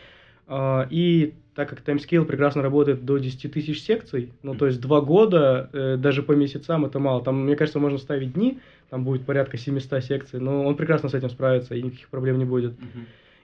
А, 0.48 0.88
И 0.90 1.34
так 1.56 1.70
как 1.70 1.82
Timescale 1.82 2.26
прекрасно 2.26 2.62
работает 2.62 3.06
до 3.06 3.18
10 3.18 3.52
тысяч 3.52 3.82
секций, 3.82 4.34
ну 4.44 4.56
то 4.56 4.68
есть 4.68 4.82
два 4.82 5.00
года, 5.02 5.70
э, 5.72 5.96
даже 5.98 6.22
по 6.22 6.34
месяцам 6.34 6.86
это 6.86 7.00
мало. 7.00 7.24
Там, 7.24 7.46
мне 7.46 7.56
кажется, 7.56 7.80
можно 7.80 7.98
ставить 7.98 8.34
дни, 8.34 8.60
там 8.90 9.04
будет 9.06 9.26
порядка 9.26 9.58
700 9.58 10.04
секций, 10.04 10.40
но 10.40 10.66
он 10.66 10.76
прекрасно 10.76 11.08
с 11.10 11.14
этим 11.14 11.30
справится 11.30 11.74
и 11.74 11.82
никаких 11.82 12.10
проблем 12.10 12.38
не 12.40 12.46
будет. 12.46 12.74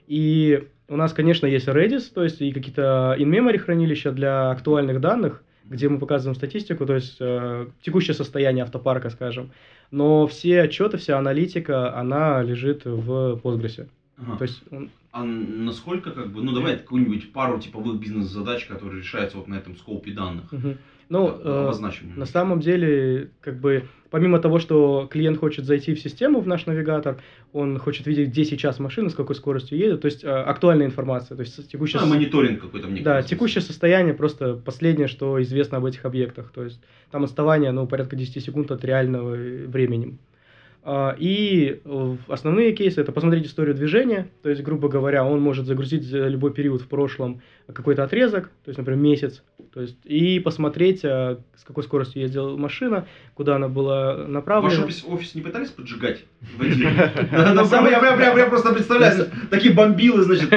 И 0.08 0.68
у 0.88 0.96
нас, 0.96 1.12
конечно, 1.14 1.46
есть 1.46 1.68
Redis, 1.68 2.12
то 2.12 2.22
есть 2.22 2.42
и 2.42 2.52
какие-то 2.52 3.16
in-memory 3.18 3.58
хранилища 3.58 4.12
для 4.12 4.50
актуальных 4.50 5.00
данных, 5.00 5.42
где 5.64 5.88
мы 5.88 5.98
показываем 5.98 6.34
статистику, 6.34 6.84
то 6.84 6.94
есть 6.94 7.16
э, 7.20 7.66
текущее 7.80 8.14
состояние 8.14 8.64
автопарка, 8.64 9.08
скажем. 9.08 9.52
Но 9.90 10.26
все 10.26 10.62
отчеты, 10.62 10.98
вся 10.98 11.18
аналитика, 11.18 11.96
она 11.96 12.42
лежит 12.42 12.84
в 12.84 13.40
Postgres. 13.42 13.88
Ага. 14.18 14.36
То 14.36 14.42
есть 14.44 14.62
он- 14.70 14.90
А 15.10 15.24
насколько, 15.24 16.10
как 16.10 16.28
бы, 16.32 16.42
ну 16.42 16.52
давай 16.52 16.76
какую-нибудь 16.78 17.32
пару 17.32 17.58
типовых 17.58 18.00
бизнес-задач, 18.00 18.64
которые 18.66 19.00
решаются 19.00 19.36
вот 19.36 19.46
на 19.48 19.56
этом 19.56 19.76
скопе 19.76 20.12
данных. 20.12 20.50
мгм. 20.52 20.78
ну, 21.10 21.28
э, 21.28 21.64
обозначим. 21.64 22.12
на 22.16 22.24
самом 22.24 22.60
деле, 22.60 23.28
как 23.42 23.60
бы, 23.60 23.82
помимо 24.10 24.38
того, 24.38 24.58
что 24.58 25.06
клиент 25.10 25.38
хочет 25.38 25.66
зайти 25.66 25.92
в 25.94 26.00
систему, 26.00 26.40
в 26.40 26.46
наш 26.46 26.64
навигатор, 26.64 27.20
он 27.52 27.78
хочет 27.78 28.06
видеть, 28.06 28.30
где 28.30 28.46
сейчас 28.46 28.78
машина, 28.78 29.10
с 29.10 29.14
какой 29.14 29.34
скоростью 29.34 29.76
едет, 29.76 30.00
то 30.00 30.06
есть 30.06 30.24
э, 30.24 30.28
актуальная 30.30 30.86
информация, 30.86 31.36
то 31.36 31.42
есть 31.42 31.68
текущее 31.70 32.00
Ну, 32.00 32.06
со- 32.06 32.14
мониторинг 32.14 32.62
какой-то 32.62 32.88
мне 32.88 33.02
Да, 33.02 33.14
кажется. 33.16 33.34
текущее 33.34 33.60
состояние 33.60 34.14
просто 34.14 34.54
последнее, 34.54 35.08
что 35.08 35.42
известно 35.42 35.76
об 35.78 35.84
этих 35.84 36.06
объектах. 36.06 36.50
То 36.54 36.64
есть 36.64 36.80
там 37.10 37.24
отставание, 37.24 37.72
ну, 37.72 37.86
порядка 37.86 38.16
10 38.16 38.40
секунд 38.42 38.70
от 38.70 38.82
реального 38.82 39.32
времени. 39.34 40.16
А, 40.84 41.14
И 41.16 41.80
э, 41.84 42.16
основные 42.26 42.72
кейсы 42.72 43.00
это 43.00 43.12
посмотреть 43.12 43.46
историю 43.46 43.74
движения, 43.74 44.28
то 44.42 44.50
есть, 44.50 44.62
грубо 44.62 44.88
говоря, 44.88 45.24
он 45.24 45.40
может 45.40 45.66
загрузить 45.66 46.02
за 46.02 46.26
любой 46.26 46.52
период 46.52 46.82
в 46.82 46.88
прошлом 46.88 47.40
какой-то 47.72 48.02
отрезок, 48.02 48.46
то 48.64 48.68
есть, 48.68 48.78
например, 48.78 49.00
месяц, 49.00 49.44
то 49.72 49.80
есть, 49.80 49.96
и 50.04 50.40
посмотреть, 50.40 51.04
а, 51.04 51.38
с 51.56 51.62
какой 51.62 51.84
скоростью 51.84 52.22
ездила 52.22 52.56
машина, 52.56 53.06
куда 53.34 53.56
она 53.56 53.68
была 53.68 54.16
Ваш 54.16 54.28
направлена. 54.28 54.84
офис, 54.84 55.04
офис 55.06 55.36
не 55.36 55.42
пытались 55.42 55.70
поджигать? 55.70 56.24
Я 56.60 58.16
прям- 58.34 58.50
просто 58.50 58.72
представляю, 58.74 59.28
такие 59.50 59.72
бомбилы, 59.72 60.22
значит, 60.24 60.50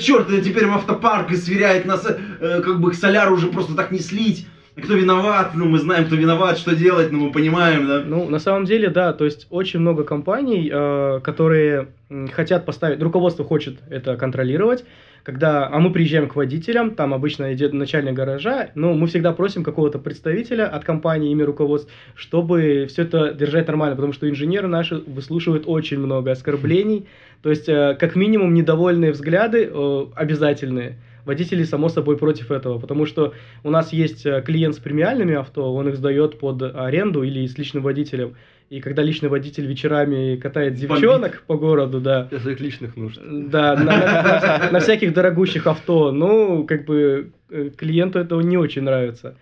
черт, 0.00 0.26
теперь 0.42 0.66
в 0.66 0.72
автопарк 0.74 1.30
и 1.30 1.36
сверяет 1.36 1.84
нас, 1.84 2.04
э, 2.06 2.60
как 2.60 2.80
бы 2.80 2.90
к 2.90 2.94
соляру 2.94 3.34
уже 3.34 3.46
просто 3.46 3.76
так 3.76 3.92
не 3.92 4.00
слить. 4.00 4.46
Кто 4.82 4.94
виноват? 4.94 5.52
Ну, 5.54 5.66
мы 5.66 5.78
знаем, 5.78 6.06
кто 6.06 6.16
виноват, 6.16 6.58
что 6.58 6.74
делать, 6.74 7.12
ну, 7.12 7.26
мы 7.26 7.32
понимаем, 7.32 7.86
да. 7.86 8.02
Ну, 8.04 8.28
на 8.28 8.38
самом 8.38 8.64
деле, 8.64 8.88
да, 8.88 9.12
то 9.12 9.24
есть 9.24 9.46
очень 9.50 9.80
много 9.80 10.04
компаний, 10.04 10.70
э, 10.72 11.20
которые 11.22 11.88
хотят 12.32 12.66
поставить, 12.66 13.02
руководство 13.02 13.44
хочет 13.44 13.78
это 13.88 14.16
контролировать, 14.16 14.84
когда, 15.22 15.68
а 15.68 15.78
мы 15.78 15.92
приезжаем 15.92 16.28
к 16.28 16.36
водителям, 16.36 16.94
там 16.94 17.14
обычно 17.14 17.52
идет 17.52 17.72
начальник 17.72 18.14
гаража, 18.14 18.70
но 18.74 18.94
мы 18.94 19.06
всегда 19.06 19.32
просим 19.32 19.62
какого-то 19.62 19.98
представителя 19.98 20.66
от 20.66 20.84
компании, 20.84 21.30
ими 21.30 21.42
руководств, 21.42 21.90
чтобы 22.14 22.86
все 22.88 23.02
это 23.02 23.32
держать 23.32 23.66
нормально, 23.66 23.96
потому 23.96 24.12
что 24.12 24.28
инженеры 24.28 24.68
наши 24.68 24.96
выслушивают 24.96 25.64
очень 25.66 25.98
много 25.98 26.32
оскорблений, 26.32 27.06
то 27.42 27.50
есть 27.50 27.68
э, 27.68 27.96
как 27.98 28.16
минимум 28.16 28.54
недовольные 28.54 29.12
взгляды 29.12 29.70
э, 29.70 30.06
обязательные. 30.14 30.96
Водители, 31.24 31.64
само 31.64 31.88
собой, 31.88 32.16
против 32.16 32.50
этого, 32.50 32.78
потому 32.78 33.06
что 33.06 33.34
у 33.64 33.70
нас 33.70 33.92
есть 33.92 34.24
э, 34.26 34.42
клиент 34.42 34.74
с 34.74 34.78
премиальными 34.78 35.34
авто, 35.34 35.72
он 35.74 35.88
их 35.88 35.96
сдает 35.96 36.38
под 36.38 36.62
аренду 36.62 37.22
или 37.22 37.46
с 37.46 37.56
личным 37.58 37.82
водителем. 37.82 38.34
И 38.70 38.80
когда 38.80 39.02
личный 39.02 39.28
водитель 39.28 39.66
вечерами 39.66 40.36
катает 40.36 40.74
Бомбит. 40.74 40.88
девчонок 40.90 41.42
по 41.48 41.56
городу, 41.56 42.00
да, 42.00 42.24
Для 42.30 42.38
своих 42.38 42.60
личных 42.60 42.96
нужд. 42.96 43.20
да, 43.50 43.74
на, 43.76 43.82
на- 43.84 44.68
на- 44.72 44.80
всяких 44.80 45.12
дорогущих 45.12 45.66
авто, 45.66 46.12
ну, 46.12 46.64
как 46.66 46.84
бы 46.84 47.30
э, 47.50 47.70
клиенту 47.76 48.18
это 48.20 48.36
не 48.36 48.56
очень 48.56 48.82
нравится. 48.82 49.36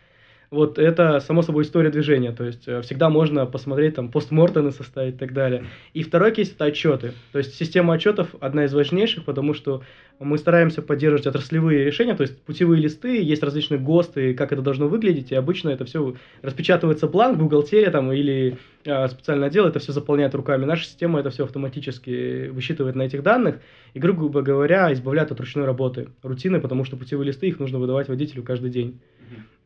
Вот 0.51 0.79
это, 0.79 1.21
само 1.21 1.43
собой, 1.43 1.65
история 1.65 1.91
движения, 1.91 2.33
то 2.33 2.45
есть 2.45 2.67
э, 2.67 2.81
всегда 2.81 3.11
можно 3.11 3.45
посмотреть, 3.45 3.97
там, 3.97 4.11
постмортены 4.11 4.71
составить 4.71 5.17
и 5.17 5.19
так 5.19 5.35
далее. 5.35 5.67
И 5.93 6.03
второй 6.03 6.33
кейс– 6.33 6.51
это 6.55 6.65
отчеты. 6.65 7.13
То 7.33 7.39
есть 7.39 7.55
система 7.55 7.93
отчетов 7.93 8.35
одна 8.41 8.65
из 8.65 8.73
важнейших, 8.73 9.27
потому 9.27 9.53
что 9.53 9.83
мы 10.19 10.39
стараемся 10.39 10.81
поддерживать 10.81 11.27
отраслевые 11.27 11.85
решения, 11.85 12.15
то 12.15 12.23
есть 12.23 12.41
путевые 12.43 12.81
листы, 12.81 13.23
есть 13.23 13.43
различные 13.43 13.79
ГОСТы, 13.79 14.33
как 14.33 14.51
это 14.53 14.63
должно 14.63 14.89
выглядеть, 14.89 15.33
и 15.33 15.35
обычно 15.35 15.69
это 15.69 15.85
все 15.85 16.15
распечатывается 16.41 17.09
бланк, 17.09 17.37
бухгалтерия 17.37 17.91
там 17.91 18.11
или 18.11 18.57
э, 18.87 19.09
специальный 19.09 19.49
отдел 19.49 19.67
это 19.67 19.81
все 19.81 19.93
заполняет 19.93 20.35
руками. 20.35 20.65
Наша 20.65 20.87
система 20.87 21.21
это 21.21 21.29
все 21.29 21.45
автоматически 21.45 22.49
высчитывает 22.49 22.97
на 22.97 23.03
этих 23.03 23.23
данных, 23.23 23.57
и, 23.93 23.99
грубо 23.99 24.41
говоря, 24.41 24.91
избавляет 24.95 25.31
от 25.31 25.41
ручной 25.41 25.67
работы, 25.67 26.09
рутины, 26.23 26.59
потому 26.59 26.85
что 26.85 26.97
путевые 26.97 27.27
листы 27.27 27.49
их 27.49 27.59
нужно 27.59 27.79
выдавать 27.79 28.09
водителю 28.09 28.43
каждый 28.43 28.71
день. 28.71 28.99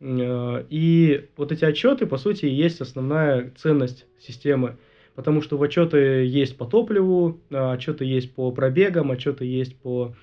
Э, 0.03 0.65
И 0.69 1.29
вот 1.37 1.53
эти 1.53 1.65
отчеты, 1.65 2.07
по 2.07 2.19
сути, 2.19 2.47
и 2.47 2.55
есть 2.55 2.81
основная 2.81 3.53
ценность 3.57 4.07
системы. 4.19 4.77
Потому 5.15 5.43
что 5.43 5.57
в 5.59 5.63
отчеты 5.63 6.25
есть 6.25 6.57
по 6.57 6.65
топливу, 6.65 7.41
а, 7.51 7.73
отчеты 7.73 8.05
есть 8.07 8.35
по 8.35 8.51
пробегам, 8.51 9.11
отчеты 9.11 9.45
есть 9.45 9.77
по... 9.77 10.15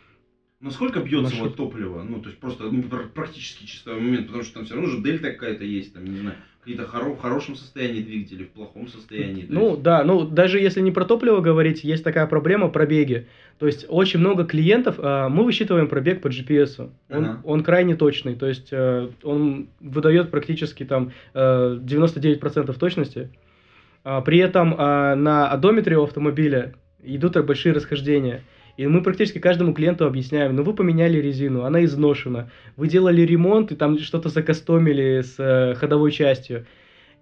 Ну, 0.60 0.72
сколько 0.72 1.00
бьется 1.00 1.36
вот 1.36 1.56
топливо? 1.56 2.04
Ну, 2.04 2.22
то 2.22 2.28
есть 2.28 2.40
просто 2.40 2.64
ну, 2.64 2.84
пр- 2.84 3.10
практически 3.14 3.66
чистый 3.66 3.94
момент, 3.94 4.26
потому 4.28 4.44
что 4.44 4.56
там 4.56 4.66
все 4.66 4.74
равно 4.76 4.90
же 4.90 5.02
дельта 5.02 5.32
какая-то 5.32 5.64
есть, 5.64 5.94
там, 5.94 6.04
не 6.06 6.18
знаю, 6.18 6.36
какие-то 6.62 6.84
хоро- 6.84 7.16
в 7.16 7.20
хорошем 7.20 7.56
состоянии 7.56 8.02
двигатели, 8.02 8.44
в 8.44 8.50
плохом 8.50 8.88
состоянии. 8.88 9.44
то 9.44 9.54
Ну 9.54 9.70
есть- 9.72 9.82
да, 9.82 10.04
ну 10.04 10.26
даже 10.26 10.60
если 10.60 10.82
не 10.82 10.92
про 10.92 11.06
топливо 11.06 11.40
говорить, 11.40 11.84
есть 11.84 12.04
такая 12.04 12.28
проблема 12.28 12.70
пробеги. 12.70 13.28
То 13.60 13.66
есть 13.66 13.86
очень 13.90 14.20
много 14.20 14.46
клиентов, 14.46 14.96
а, 15.00 15.30
мы 15.30 15.44
высчитываем 15.44 15.88
пробег 15.88 16.22
по 16.22 16.28
GPS. 16.28 16.80
Он, 17.10 17.26
Ага. 17.26 17.42
он 17.44 17.64
крайне 17.64 17.96
точный, 17.96 18.36
то 18.36 18.46
есть 18.48 18.70
э, 18.72 19.10
он 19.24 19.70
выдает 19.80 20.32
практически 20.32 20.84
там 20.86 21.12
э, 21.34 21.78
99% 21.82 22.78
точности. 22.78 23.30
А, 24.04 24.22
При 24.22 24.38
этом 24.40 24.76
а, 24.78 25.16
на 25.16 25.50
одометре 25.50 25.98
у 25.98 26.04
автомобиля 26.04 26.74
идут 27.04 27.38
большие 27.46 27.74
расхождения. 27.74 28.42
И 28.80 28.88
мы 28.88 29.04
практически 29.04 29.40
каждому 29.40 29.74
клиенту 29.74 30.06
объясняем, 30.06 30.56
ну 30.56 30.64
вы 30.64 30.74
поменяли 30.74 31.18
резину, 31.18 31.64
она 31.64 31.84
изношена, 31.84 32.50
вы 32.78 32.88
делали 32.88 33.24
ремонт 33.24 33.74
и 33.74 33.76
там 33.76 34.00
что-то 34.00 34.30
закастомили 34.30 35.20
с 35.20 35.36
э, 35.38 35.76
ходовой 35.76 36.14
частью. 36.14 36.66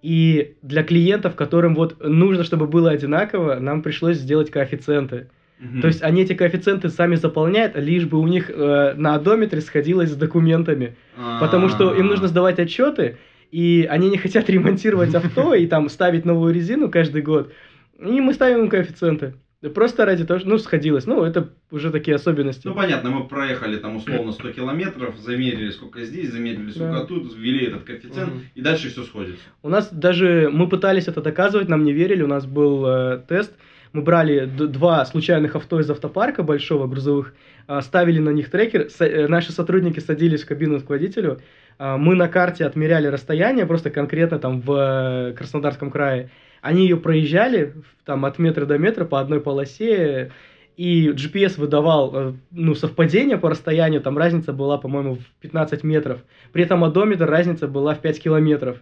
И 0.04 0.54
для 0.62 0.84
клиентов, 0.84 1.34
которым 1.34 1.74
вот 1.74 2.00
нужно, 2.00 2.44
чтобы 2.44 2.68
было 2.68 2.92
одинаково, 2.92 3.56
нам 3.56 3.82
пришлось 3.82 4.18
сделать 4.18 4.52
коэффициенты. 4.52 5.32
Мгм. 5.58 5.82
То 5.82 5.88
есть 5.88 6.04
они 6.04 6.22
эти 6.22 6.34
коэффициенты 6.34 6.90
сами 6.90 7.16
заполняют, 7.16 7.76
лишь 7.76 8.06
бы 8.06 8.20
у 8.20 8.28
них 8.28 8.52
э, 8.52 8.94
на 8.96 9.16
одометре 9.16 9.62
сходилось 9.62 10.12
с 10.12 10.16
документами. 10.16 10.96
Потому 11.40 11.70
что 11.70 11.96
им 11.96 12.06
нужно 12.06 12.28
сдавать 12.28 12.60
отчеты, 12.60 13.18
и 13.50 13.88
они 13.90 14.12
не 14.12 14.20
хотят 14.20 14.48
ремонтировать 14.52 15.16
авто 15.16 15.56
и 15.56 15.66
там 15.66 15.90
ставить 15.90 16.24
новую 16.24 16.54
резину 16.54 16.92
каждый 16.92 17.24
год. 17.24 17.52
И 18.00 18.22
мы 18.22 18.36
ставим 18.36 18.66
им 18.66 18.70
коэффициенты. 18.70 19.34
Просто 19.74 20.06
ради 20.06 20.24
того, 20.24 20.40
что, 20.40 20.50
ну, 20.50 20.58
сходилось. 20.60 21.08
Ну, 21.08 21.24
это 21.24 21.50
уже 21.72 21.92
такие 21.92 22.14
особенности. 22.16 22.68
Ну, 22.68 22.76
понятно, 22.76 23.10
мы 23.10 23.28
проехали 23.28 23.78
там 23.78 23.96
условно 23.96 24.32
100 24.32 24.52
километров, 24.52 25.18
замерили 25.18 25.72
сколько 25.72 26.04
здесь, 26.04 26.32
замерили 26.32 26.70
сколько 26.70 26.92
Да. 26.94 27.06
тут, 27.06 27.36
ввели 27.36 27.66
этот 27.66 27.84
коэффициент, 27.84 28.34
Мгм. 28.34 28.42
и 28.54 28.62
дальше 28.62 28.90
все 28.90 29.04
сходится. 29.04 29.42
У 29.64 29.70
нас 29.70 29.92
даже, 29.92 30.50
мы 30.54 30.70
пытались 30.70 31.08
это 31.08 31.22
доказывать, 31.22 31.70
нам 31.70 31.84
не 31.86 31.92
верили, 31.92 32.22
у 32.22 32.28
нас 32.28 32.46
был 32.46 32.86
э, 32.86 33.22
тест, 33.28 33.52
мы 33.94 34.04
брали 34.04 34.46
два 34.46 35.04
случайных 35.06 35.56
авто 35.56 35.80
из 35.80 35.90
автопарка 35.90 36.44
большого, 36.44 36.86
грузовых, 36.86 37.34
а, 37.66 37.82
ставили 37.82 38.20
на 38.20 38.30
них 38.30 38.52
трекер, 38.52 38.90
С- 38.92 39.02
э, 39.04 39.28
наши 39.28 39.52
сотрудники 39.52 40.00
садились 40.00 40.44
в 40.44 40.48
кабину 40.48 40.80
к 40.82 40.90
водителю, 40.90 41.42
а, 41.80 41.98
мы 41.98 42.14
на 42.16 42.28
карте 42.28 42.64
отмеряли 42.64 43.08
расстояние, 43.08 43.66
просто 43.66 43.90
конкретно 43.90 44.38
там 44.38 44.62
в 44.62 44.72
э, 44.72 45.34
Краснодарском 45.34 45.90
крае, 45.90 46.30
они 46.62 46.84
ее 46.84 46.98
проезжали 46.98 47.74
там 48.06 48.26
от 48.26 48.40
метра 48.40 48.66
до 48.66 48.78
метра 48.78 49.06
по 49.06 49.20
одной 49.20 49.42
полосе, 49.42 50.32
и 50.78 51.08
GPS 51.10 51.60
выдавал 51.60 52.12
э, 52.16 52.34
ну, 52.52 52.76
совпадение 52.76 53.38
по 53.38 53.50
расстоянию, 53.50 54.00
там 54.00 54.18
разница 54.18 54.54
была, 54.54 54.78
по-моему, 54.78 55.16
в 55.16 55.26
15 55.42 55.84
метров. 55.84 56.22
При 56.54 56.64
этом 56.64 56.84
одометр 56.84 57.26
разница 57.26 57.68
была 57.68 57.96
в 57.96 58.00
5 58.02 58.22
километров. 58.22 58.78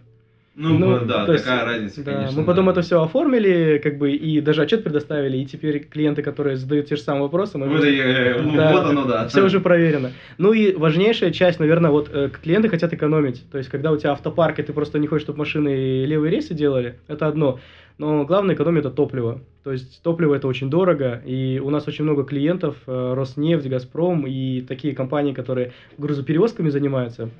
Ну, 0.58 0.78
Ну, 0.78 1.04
да, 1.04 1.26
то 1.26 1.32
есть, 1.32 1.44
такая 1.44 1.66
разница, 1.66 2.02
Да, 2.02 2.14
конечно. 2.14 2.40
мы 2.40 2.46
потом 2.46 2.64
да. 2.64 2.72
это 2.72 2.80
все 2.80 3.02
оформили, 3.02 3.78
как 3.82 3.98
бы, 3.98 4.12
и 4.12 4.40
даже 4.40 4.62
отчет 4.62 4.82
предоставили, 4.84 5.36
и 5.36 5.44
теперь 5.44 5.80
клиенты, 5.80 6.22
которые 6.22 6.56
задают 6.56 6.86
те 6.86 6.96
же 6.96 7.02
самые 7.02 7.24
вопросы, 7.24 7.58
мы 7.58 7.68
Вот, 7.68 7.84
и, 7.84 7.98
э, 7.98 8.40
ну, 8.42 8.56
Да. 8.56 8.72
вот 8.72 8.86
оно, 8.86 9.04
да. 9.04 9.28
Все 9.28 9.44
уже 9.44 9.60
проверено. 9.60 10.12
Ну 10.38 10.54
и 10.54 10.72
важнейшая 10.74 11.30
часть, 11.30 11.60
наверное, 11.60 11.90
вот 11.90 12.08
э, 12.10 12.30
клиенты 12.42 12.70
хотят 12.70 12.94
экономить. 12.94 13.44
То 13.52 13.58
есть, 13.58 13.68
когда 13.68 13.92
у 13.92 13.98
тебя 13.98 14.12
автопарк, 14.12 14.58
и 14.58 14.62
ты 14.62 14.72
просто 14.72 14.98
не 14.98 15.06
хочешь, 15.06 15.24
чтобы 15.24 15.40
машины 15.40 16.04
левые 16.06 16.30
рейсы 16.30 16.54
делали, 16.54 16.94
это 17.06 17.26
одно. 17.26 17.60
Но 17.98 18.24
главное 18.24 18.54
экономия 18.54 18.80
это 18.80 18.90
топливо. 18.90 19.42
То 19.62 19.72
есть 19.72 20.02
топливо 20.02 20.34
это 20.34 20.48
очень 20.48 20.70
дорого, 20.70 21.22
и 21.26 21.60
у 21.62 21.68
нас 21.70 21.86
очень 21.86 22.04
много 22.04 22.24
клиентов, 22.24 22.76
э, 22.86 23.14
Роснефть, 23.14 23.68
Газпром 23.68 24.26
и 24.26 24.62
такие 24.62 24.94
компании, 24.94 25.34
которые 25.34 25.72
грузоперевозками 25.98 26.70
занимаются. 26.70 27.30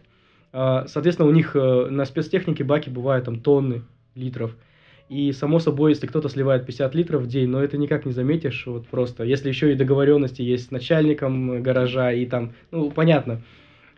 А, 0.58 0.86
Соответственно, 0.86 1.28
у 1.28 1.32
них 1.32 1.54
э, 1.54 1.86
на 1.90 2.06
спецтехнике 2.06 2.64
баки 2.64 2.88
бывают 2.88 3.26
там 3.26 3.40
тонны 3.40 3.82
литров. 4.14 4.56
И, 5.10 5.30
само 5.32 5.58
собой, 5.58 5.90
если 5.90 6.06
кто-то 6.06 6.30
сливает 6.30 6.64
50 6.64 6.94
литров 6.94 7.22
в 7.24 7.26
день, 7.26 7.50
но 7.50 7.62
это 7.62 7.76
никак 7.76 8.06
не 8.06 8.12
заметишь, 8.12 8.64
вот 8.66 8.88
просто. 8.88 9.22
Если 9.24 9.50
еще 9.50 9.70
и 9.70 9.76
договоренности 9.76 10.40
есть 10.40 10.68
с 10.68 10.70
начальником 10.70 11.62
гаража, 11.62 12.10
и 12.10 12.24
там, 12.24 12.54
ну, 12.70 12.90
понятно. 12.90 13.42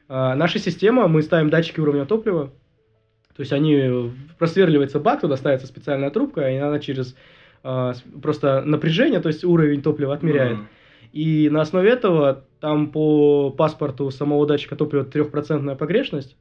А, 0.08 0.34
наша 0.34 0.58
система, 0.58 1.06
мы 1.06 1.22
ставим 1.22 1.48
датчики 1.48 1.78
уровня 1.78 2.06
топлива, 2.06 2.50
то 3.36 3.40
есть 3.40 3.52
они, 3.52 3.74
э, 3.74 4.10
просверливается 4.36 4.98
бак, 4.98 5.20
туда 5.20 5.36
ставится 5.36 5.68
специальная 5.68 6.10
трубка, 6.10 6.50
и 6.50 6.56
она 6.56 6.80
через 6.80 7.14
а, 7.62 7.94
просто 8.20 8.62
напряжение, 8.62 9.20
то 9.20 9.28
есть 9.28 9.44
уровень 9.44 9.80
топлива 9.80 10.12
отмеряет. 10.12 10.58
Мгм. 10.58 10.68
И 11.12 11.48
на 11.50 11.60
основе 11.60 11.90
этого 11.90 12.44
там 12.60 12.90
по 12.90 13.50
паспорту 13.50 14.10
самого 14.10 14.44
датчика 14.44 14.74
топлива 14.74 15.04
трехпроцентная 15.04 15.76
погрешность. 15.76 16.36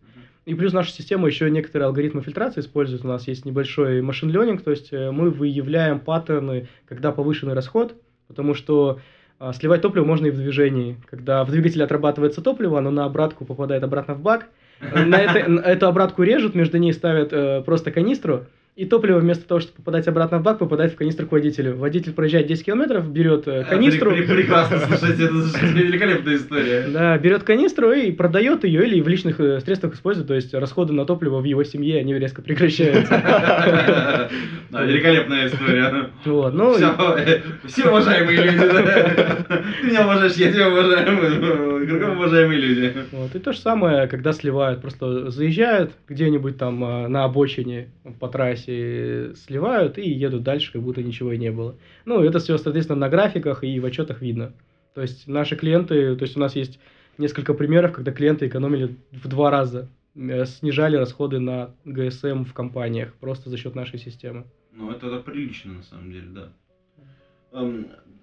И 0.47 0.55
плюс 0.55 0.71
наша 0.71 0.93
система 0.93 1.27
еще 1.27 1.51
некоторые 1.51 1.87
алгоритмы 1.87 2.21
фильтрации 2.21 2.61
использует. 2.61 3.03
У 3.03 3.07
нас 3.09 3.27
есть 3.27 3.43
небольшой 3.43 4.01
машин 4.01 4.29
ленинг, 4.29 4.61
то 4.61 4.71
есть 4.71 4.93
э, 4.93 5.11
мы 5.11 5.29
выявляем 5.29 5.99
паттерны, 5.99 6.69
когда 6.87 7.11
повышенный 7.11 7.53
расход, 7.53 7.95
потому 8.29 8.53
что 8.53 9.01
а, 9.39 9.51
сливать 9.51 9.81
топливо 9.81 10.05
можно 10.05 10.27
и 10.27 10.31
в 10.31 10.37
движении. 10.37 10.95
Когда 11.09 11.43
в 11.43 11.51
двигателе 11.51 11.83
отрабатывается 11.83 12.41
топливо, 12.41 12.79
оно 12.79 12.91
на 12.91 13.03
обратку 13.03 13.43
попадает 13.43 13.83
обратно 13.83 14.13
в 14.13 14.21
бак. 14.21 14.47
Э, 14.79 15.03
На 15.03 15.17
это- 15.17 15.39
эту 15.39 15.87
обратку 15.87 16.23
режут, 16.23 16.55
между 16.55 16.77
ней 16.77 16.93
ставят 16.93 17.33
э, 17.33 17.61
просто 17.63 17.91
канистру, 17.91 18.45
и 18.77 18.85
топливо 18.85 19.17
вместо 19.19 19.47
того, 19.47 19.59
чтобы 19.59 19.75
попадать 19.77 20.07
обратно 20.07 20.37
в 20.37 20.43
бак, 20.43 20.59
попадает 20.59 20.93
в 20.93 20.95
канистру 20.95 21.25
к 21.25 21.31
водителю. 21.31 21.75
Водитель 21.75 22.13
проезжает 22.13 22.45
10 22.45 22.63
километров, 22.63 23.09
берет 23.11 23.47
э, 23.47 23.61
А, 23.61 23.63
канистру. 23.63 24.11
пре- 24.11 24.23
пре- 24.23 24.35
Прекрасно, 24.35 24.79
слушайте, 24.79 25.23
это 25.25 25.33
великолепная 25.73 26.35
история. 26.35 26.85
Да, 26.87 27.17
берет 27.17 27.41
канистру 27.43 27.91
и 27.91 28.11
продает 28.11 28.63
ее 28.63 28.85
или 28.87 29.01
в 29.01 29.07
личных 29.07 29.39
э, 29.39 29.59
средствах 29.61 29.95
использует, 29.95 30.27
то 30.27 30.35
есть 30.35 30.53
расходы 30.53 30.93
на 30.93 31.05
топливо 31.05 31.39
в 31.39 31.43
его 31.45 31.63
семье, 31.63 31.99
они 31.99 32.13
резко 32.13 32.41
прекращаются. 32.43 33.15
Великолепная 34.71 35.47
история. 35.47 36.09
Вот, 36.25 36.53
ну, 36.53 36.73
Все, 36.75 36.93
э, 37.17 37.41
все 37.67 37.87
уважаемые 37.89 38.37
люди? 38.37 38.57
Ты 39.81 39.87
меня 39.87 40.05
уважаешь, 40.05 40.33
я 40.33 40.51
тебя 40.51 40.69
уважаю. 40.69 41.87
Кругом 41.87 42.17
уважаемые 42.17 42.59
люди. 42.59 42.93
вот. 43.11 43.33
И 43.35 43.39
то 43.39 43.53
же 43.53 43.59
самое, 43.59 44.07
когда 44.07 44.33
сливают, 44.33 44.81
просто 44.81 45.31
заезжают 45.31 45.91
где-нибудь 46.07 46.57
там 46.57 46.79
на 47.11 47.23
обочине 47.23 47.87
по 48.19 48.27
трассе, 48.27 48.66
сливают 48.67 49.97
и 49.97 50.09
едут 50.09 50.43
дальше, 50.43 50.73
как 50.73 50.81
будто 50.81 51.01
ничего 51.01 51.31
и 51.31 51.37
не 51.37 51.51
было. 51.51 51.75
Ну, 52.05 52.21
это 52.21 52.39
все, 52.39 52.57
соответственно, 52.57 52.99
на 52.99 53.09
графиках 53.09 53.63
и 53.63 53.79
в 53.79 53.85
отчетах 53.85 54.21
видно. 54.21 54.53
То 54.93 55.01
есть 55.01 55.27
наши 55.27 55.55
клиенты, 55.55 56.15
то 56.15 56.23
есть 56.23 56.37
у 56.37 56.39
нас 56.39 56.55
есть 56.55 56.79
несколько 57.17 57.53
примеров, 57.53 57.93
когда 57.93 58.11
клиенты 58.11 58.47
экономили 58.47 58.95
в 59.11 59.27
два 59.27 59.51
раза, 59.51 59.89
э, 60.15 60.45
снижали 60.45 60.95
расходы 60.97 61.39
на 61.39 61.73
ГСМ 61.85 62.43
в 62.43 62.53
компаниях 62.53 63.13
просто 63.15 63.49
за 63.49 63.57
счет 63.57 63.75
нашей 63.75 63.99
системы. 63.99 64.45
Ну, 64.73 64.91
это, 64.91 65.07
это 65.07 65.19
прилично, 65.19 65.73
на 65.73 65.83
самом 65.83 66.11
деле, 66.11 66.27
да. 66.29 66.51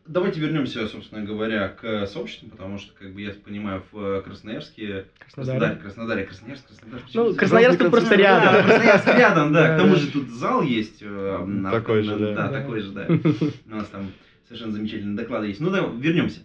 Давайте 0.07 0.39
вернемся, 0.39 0.87
собственно 0.87 1.25
говоря, 1.25 1.69
к 1.69 2.07
сообществу, 2.07 2.51
потому 2.51 2.79
что, 2.79 2.93
как 2.93 3.15
бы 3.15 3.23
я 3.23 3.31
понимаю, 3.43 3.83
в 3.91 4.21
Красноярске, 4.21 5.07
Краснодаре, 5.19 5.77
Краснодаре. 5.77 6.25
Красноярск, 6.25 6.67
Краснодар. 6.67 7.01
Ну, 7.15 7.35
Красноярск 7.35 7.79
тут 7.79 7.91
просто 7.91 8.11
Да, 8.11 8.17
рядом. 8.17 8.65
Красноярск 8.67 9.07
рядом, 9.07 9.53
да. 9.55 9.65
К 9.65 9.69
Да, 9.71 9.79
тому 9.79 9.95
да. 9.95 10.01
же 10.01 10.11
тут 10.13 10.29
зал 10.29 10.61
есть. 10.63 10.99
э, 11.01 11.45
на- 11.47 11.71
Такой 11.71 12.03
же, 12.03 12.19
да. 12.19 12.35
Да, 12.35 12.49
такой 12.49 12.81
же, 12.83 12.93
да. 12.93 13.07
У 13.67 13.71
нас 13.71 13.89
там 13.89 14.13
совершенно 14.47 14.73
замечательные 14.73 15.17
доклады 15.17 15.47
есть. 15.47 15.61
Ну 15.61 15.71
да, 15.71 15.81
вернемся. 15.99 16.41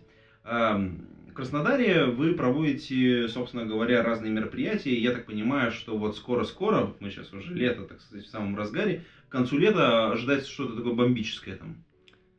В 0.46 1.34
Краснодаре 1.34 2.06
вы 2.06 2.34
проводите, 2.34 3.28
собственно 3.28 3.66
говоря, 3.66 4.04
разные 4.04 4.32
мероприятия. 4.32 4.94
Я 4.98 5.12
так 5.12 5.26
понимаю, 5.26 5.72
что 5.72 5.98
вот 5.98 6.16
скоро-скоро, 6.16 6.94
мы 7.02 7.10
сейчас 7.12 7.32
уже 7.34 7.54
лето, 7.54 7.84
так 7.84 8.00
сказать, 8.02 8.26
в 8.26 8.30
самом 8.30 8.56
разгаре, 8.58 9.04
к 9.28 9.32
концу 9.34 9.58
лета 9.58 10.12
ожидается 10.14 10.50
что-то 10.50 10.78
такое 10.78 10.94
бомбическое 10.94 11.56
там. 11.58 11.84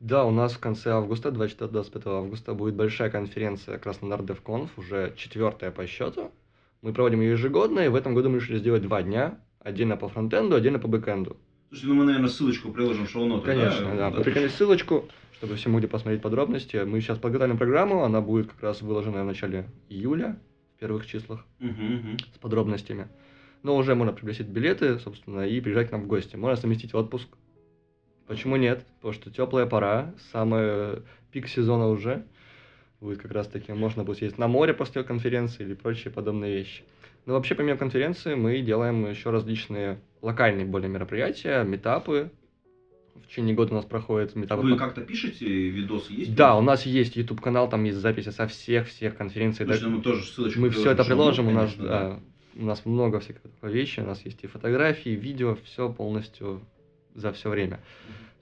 Да, 0.00 0.24
у 0.24 0.30
нас 0.30 0.54
в 0.54 0.58
конце 0.58 0.92
августа, 0.92 1.28
24-25 1.28 2.02
августа, 2.06 2.54
будет 2.54 2.74
большая 2.74 3.10
конференция 3.10 3.78
Краснодар 3.78 4.22
DevConf, 4.22 4.70
уже 4.78 5.12
четвертая 5.14 5.70
по 5.70 5.86
счету. 5.86 6.30
Мы 6.80 6.94
проводим 6.94 7.20
ее 7.20 7.32
ежегодно, 7.32 7.80
и 7.80 7.88
в 7.88 7.94
этом 7.94 8.14
году 8.14 8.30
мы 8.30 8.38
решили 8.38 8.56
сделать 8.58 8.80
два 8.82 9.02
дня. 9.02 9.38
Отдельно 9.58 9.98
по 9.98 10.08
фронтенду, 10.08 10.56
отдельно 10.56 10.78
по 10.78 10.88
бэкенду. 10.88 11.36
Слушайте, 11.68 11.88
ну 11.88 11.94
мы, 11.96 12.04
наверное, 12.04 12.30
ссылочку 12.30 12.72
приложим 12.72 13.06
в 13.06 13.10
шоу-ноты. 13.10 13.44
Конечно, 13.44 13.94
да. 13.94 14.10
Прикрепили 14.10 14.48
ссылочку, 14.48 15.04
чтобы 15.34 15.56
все 15.56 15.68
могли 15.68 15.86
посмотреть 15.86 16.22
подробности. 16.22 16.78
Мы 16.78 17.02
сейчас 17.02 17.18
подготовим 17.18 17.58
программу, 17.58 18.02
она 18.02 18.22
будет 18.22 18.50
как 18.50 18.62
раз 18.62 18.80
выложена 18.80 19.22
в 19.22 19.26
начале 19.26 19.66
июля, 19.90 20.38
в 20.76 20.80
первых 20.80 21.06
числах, 21.06 21.44
Мгм, 21.58 21.84
мгм. 21.84 22.16
с 22.34 22.38
подробностями. 22.38 23.08
Но 23.62 23.76
уже 23.76 23.94
можно 23.94 24.14
пригласить 24.14 24.46
билеты, 24.46 24.98
собственно, 24.98 25.46
и 25.46 25.60
приезжать 25.60 25.90
к 25.90 25.92
нам 25.92 26.04
в 26.04 26.06
гости. 26.06 26.36
Можно 26.36 26.56
совместить 26.56 26.94
отпуск. 26.94 27.28
Почему 28.30 28.54
нет? 28.54 28.86
Потому 29.00 29.12
что 29.12 29.28
теплая 29.28 29.66
пора, 29.66 30.14
самый 30.30 31.02
пик 31.32 31.48
сезона 31.48 31.88
уже. 31.88 32.24
Будет 33.00 33.18
как 33.20 33.32
раз 33.32 33.48
таки, 33.48 33.72
можно 33.72 34.04
будет 34.04 34.18
съездить 34.18 34.38
на 34.38 34.46
море 34.46 34.72
после 34.72 35.02
конференции 35.02 35.64
или 35.64 35.74
прочие 35.74 36.12
подобные 36.12 36.54
вещи. 36.54 36.84
Но 37.26 37.32
вообще, 37.34 37.56
помимо 37.56 37.76
конференции, 37.76 38.36
мы 38.36 38.60
делаем 38.60 39.10
еще 39.10 39.30
различные 39.30 39.98
локальные 40.22 40.64
более 40.64 40.88
мероприятия, 40.88 41.64
метапы. 41.64 42.30
В 43.16 43.26
течение 43.26 43.56
года 43.56 43.72
у 43.72 43.74
нас 43.74 43.84
проходят 43.84 44.36
метапы. 44.36 44.62
Вы 44.62 44.70
по- 44.70 44.76
как-то 44.76 45.00
пишете, 45.00 45.46
видосы 45.46 46.12
есть? 46.12 46.32
Да, 46.36 46.56
у 46.56 46.60
нас 46.60 46.86
есть 46.86 47.16
YouTube 47.16 47.40
канал, 47.40 47.68
там 47.68 47.82
есть 47.82 47.98
записи 47.98 48.28
со 48.28 48.46
всех-всех 48.46 49.16
конференций. 49.16 49.66
Слушайте, 49.66 49.86
Да, 49.86 49.90
ну 49.90 49.96
мы 49.96 50.04
тоже 50.04 50.22
ссылочку 50.22 50.60
мы 50.60 50.70
все 50.70 50.92
это 50.92 51.04
приложим, 51.04 51.48
у 51.48 51.50
нас, 51.50 51.74
конечно, 51.74 51.84
да, 51.84 52.20
у 52.54 52.64
нас 52.64 52.86
много 52.86 53.18
всяких 53.18 53.40
вещей, 53.62 54.04
у 54.04 54.06
нас 54.06 54.24
есть 54.24 54.44
и 54.44 54.46
фотографии, 54.46 55.10
и 55.10 55.16
видео, 55.16 55.56
все 55.64 55.92
полностью 55.92 56.60
за 57.14 57.33
все 57.33 57.51
время. 57.51 57.81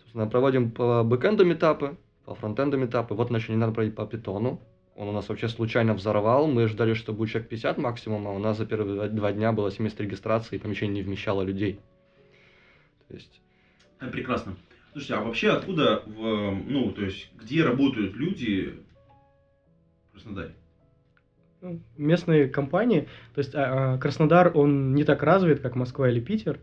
Собственно, 0.00 0.26
проводим 0.26 0.70
по 0.70 1.02
бэкэнду 1.04 1.44
метапы, 1.44 1.96
по 2.24 2.34
фронтенду 2.34 2.76
метапы. 2.76 3.14
Вот 3.14 3.30
начали 3.30 3.52
не 3.52 3.58
надо 3.58 3.72
проводить 3.72 3.96
по 3.96 4.06
питону. 4.06 4.60
Он 4.96 5.08
у 5.08 5.12
нас 5.12 5.28
вообще 5.28 5.48
случайно 5.48 5.94
взорвал. 5.94 6.48
Мы 6.48 6.66
ждали, 6.66 6.94
что 6.94 7.12
будет 7.12 7.30
человек 7.30 7.48
50 7.48 7.78
максимум, 7.78 8.26
а 8.26 8.32
у 8.32 8.38
нас 8.38 8.58
за 8.58 8.66
первые 8.66 9.08
два- 9.08 9.32
дня 9.32 9.52
было 9.52 9.70
70 9.70 10.00
регистраций, 10.00 10.58
и 10.58 10.60
помещение 10.60 10.96
не 10.96 11.02
вмещало 11.02 11.42
людей. 11.42 11.80
То 13.06 13.14
есть, 13.14 13.40
Прекрасно. 14.12 14.56
Слушайте, 14.92 15.14
а 15.14 15.20
вообще 15.22 15.50
откуда, 15.50 16.02
в, 16.06 16.50
ну, 16.66 16.92
то 16.92 17.02
есть, 17.02 17.30
где 17.34 17.64
работают 17.64 18.16
люди 18.16 18.74
в 20.08 20.12
Краснодаре? 20.12 20.54
Местные 21.96 22.48
компании, 22.48 23.08
то 23.34 23.38
есть 23.40 23.54
а, 23.54 23.94
а, 23.94 23.98
Краснодар, 23.98 24.56
он 24.56 24.94
не 24.94 25.04
так 25.04 25.22
развит, 25.22 25.60
как 25.60 25.74
Москва 25.74 26.08
или 26.08 26.20
Питер. 26.20 26.60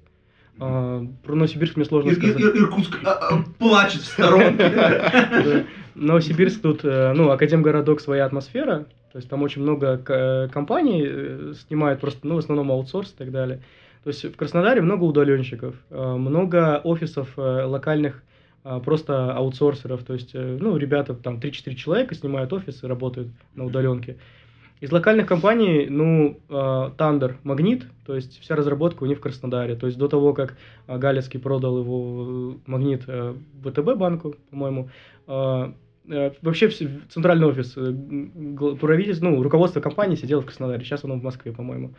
А, 0.59 1.05
Про 1.23 1.35
Новосибирск 1.35 1.75
мне 1.75 1.85
сложно 1.85 2.09
Ир- 2.09 2.17
Ир- 2.17 2.19
сказать. 2.21 2.41
Ир- 2.41 2.57
Иркутск 2.63 2.99
а, 3.03 3.11
а, 3.11 3.43
плачет 3.59 4.01
в 4.01 4.05
сторонке. 4.05 5.65
Новосибирск 5.95 6.61
тут, 6.61 6.81
э, 6.83 7.13
ну, 7.13 7.29
Академгородок 7.31 7.99
своя 8.01 8.25
атмосфера, 8.25 8.85
то 9.11 9.17
есть 9.17 9.29
там 9.29 9.41
очень 9.43 9.61
много 9.61 9.97
к- 9.97 10.49
компаний 10.53 11.03
э, 11.07 11.53
снимают 11.67 12.01
просто, 12.01 12.27
ну, 12.27 12.35
в 12.35 12.39
основном 12.39 12.71
аутсорс 12.71 13.11
и 13.13 13.15
так 13.17 13.31
далее. 13.31 13.61
То 14.03 14.09
есть 14.09 14.23
в 14.25 14.35
Краснодаре 14.35 14.81
много 14.81 15.03
удаленщиков, 15.03 15.75
э, 15.89 16.15
много 16.15 16.79
офисов 16.83 17.29
э, 17.37 17.41
локальных, 17.65 18.23
э, 18.65 18.79
просто 18.83 19.33
аутсорсеров, 19.33 20.03
то 20.03 20.13
есть, 20.13 20.31
э, 20.33 20.57
ну, 20.59 20.75
ребята, 20.77 21.13
там, 21.13 21.39
3-4 21.39 21.75
человека 21.75 22.13
снимают 22.15 22.51
офисы, 22.53 22.87
работают 22.87 23.29
на 23.55 23.65
удаленке. 23.65 24.17
Из 24.81 24.91
локальных 24.91 25.25
компаний, 25.25 25.87
ну, 25.89 26.37
э, 26.49 26.53
Thunder, 26.53 27.35
Магнит, 27.43 27.85
то 28.05 28.13
есть 28.15 28.39
вся 28.41 28.55
разработка 28.55 29.03
у 29.03 29.05
них 29.07 29.19
в 29.19 29.21
Краснодаре. 29.21 29.75
То 29.75 29.87
есть 29.87 29.97
до 29.97 30.07
того, 30.09 30.33
как 30.33 30.57
э, 30.87 30.97
Галецкий 30.97 31.39
продал 31.39 31.79
его 31.79 32.53
э, 32.55 32.69
Магнит 32.69 33.03
э, 33.07 33.35
ВТБ 33.63 33.95
банку, 33.95 34.35
по-моему, 34.51 34.89
э, 35.27 35.71
э, 36.09 36.31
вообще 36.41 36.69
центральный 37.09 37.47
офис 37.47 37.73
э, 37.77 38.75
правительства, 38.79 39.29
ну, 39.29 39.41
руководство 39.41 39.79
компании 39.79 40.15
сидело 40.17 40.41
в 40.41 40.45
Краснодаре, 40.45 40.83
сейчас 40.83 41.05
оно 41.05 41.15
в 41.15 41.23
Москве, 41.23 41.53
по-моему. 41.53 41.93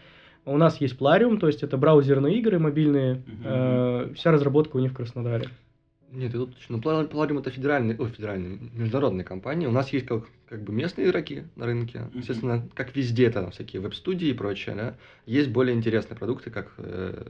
У 0.45 0.57
нас 0.59 0.81
есть 0.81 0.97
Plarium, 1.01 1.39
то 1.39 1.47
есть 1.49 1.63
это 1.63 1.77
браузерные 1.79 2.39
игры 2.39 2.59
мобильные, 2.59 3.15
Мгм. 3.27 3.43
э, 3.45 4.13
вся 4.15 4.31
разработка 4.33 4.77
у 4.77 4.81
них 4.81 4.93
в 4.93 4.95
Краснодаре. 4.95 5.49
Нет, 6.17 6.35
это 6.35 6.47
точно. 6.47 6.77
Ну, 6.77 6.83
Palladium 6.83 7.41
это 7.41 7.51
федеральный, 7.51 7.95
ой, 7.99 8.09
федеральный, 8.09 8.59
международная 8.75 9.25
компания. 9.25 9.69
У 9.69 9.73
нас 9.73 9.93
есть 9.93 10.07
как, 10.07 10.25
как 10.49 10.63
бы 10.63 10.73
местные 10.73 11.09
игроки 11.09 11.45
на 11.57 11.67
рынке. 11.67 12.01
Мгм. 12.01 12.19
Естественно, 12.21 12.69
как 12.75 12.97
везде, 12.97 13.31
там 13.31 13.51
всякие 13.51 13.83
веб-студии 13.83 14.29
и 14.29 14.33
прочее, 14.33 14.75
да. 14.75 14.95
Есть 15.27 15.51
более 15.51 15.77
интересные 15.77 16.17
продукты, 16.17 16.51
как 16.51 16.73
э, 16.79 17.27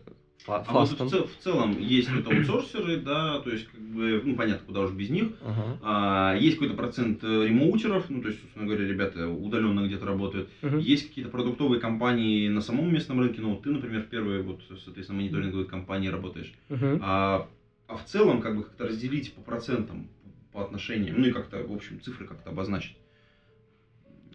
Fa- 0.47 0.63
А 0.65 0.73
вот 0.73 0.89
в, 0.91 1.09
цел- 1.09 1.27
в 1.27 1.37
целом 1.43 1.77
есть 1.81 2.09
вот 2.13 2.27
аутсорсеры, 2.29 2.99
да, 2.99 3.41
то 3.41 3.51
есть, 3.51 3.67
как 3.67 3.81
бы, 3.81 4.23
ну, 4.25 4.37
понятно, 4.37 4.65
куда 4.65 4.83
уж 4.83 4.93
без 4.93 5.11
них. 5.11 5.31
Ага. 5.41 5.79
А, 5.83 6.37
есть 6.37 6.57
какой-то 6.59 6.77
процент 6.77 7.25
э, 7.25 7.47
ремоутеров, 7.49 8.09
ну, 8.11 8.23
то 8.23 8.29
есть, 8.29 8.41
собственно 8.43 8.65
говоря, 8.67 8.87
ребята 8.87 9.29
удаленно 9.29 9.85
где-то 9.85 10.07
работают. 10.07 10.49
Мгм. 10.63 10.79
Есть 10.79 11.09
какие-то 11.09 11.33
продуктовые 11.33 11.81
компании 11.81 12.49
на 12.49 12.61
самом 12.61 12.93
местном 12.95 13.19
рынке, 13.19 13.41
ну, 13.41 13.51
вот 13.55 13.63
ты, 13.63 13.71
например, 13.71 14.03
в 14.03 14.07
первой, 14.07 14.41
вот, 14.43 14.61
соответственно, 14.85 15.21
мониторинговой 15.21 15.65
компании 15.65 16.07
работаешь. 16.09 16.53
Мгм. 16.69 17.01
А, 17.03 17.49
а 17.89 17.97
в 17.97 18.05
целом, 18.05 18.41
как 18.41 18.57
бы, 18.57 18.65
как-то 18.65 18.87
разделить 18.87 19.35
по 19.35 19.41
процентам, 19.41 20.09
по 20.53 20.63
отношениям, 20.63 21.21
ну, 21.21 21.27
и 21.27 21.33
как-то, 21.33 21.63
в 21.63 21.73
общем, 21.73 22.01
цифры 22.01 22.27
как-то 22.27 22.51
обозначить. 22.51 22.97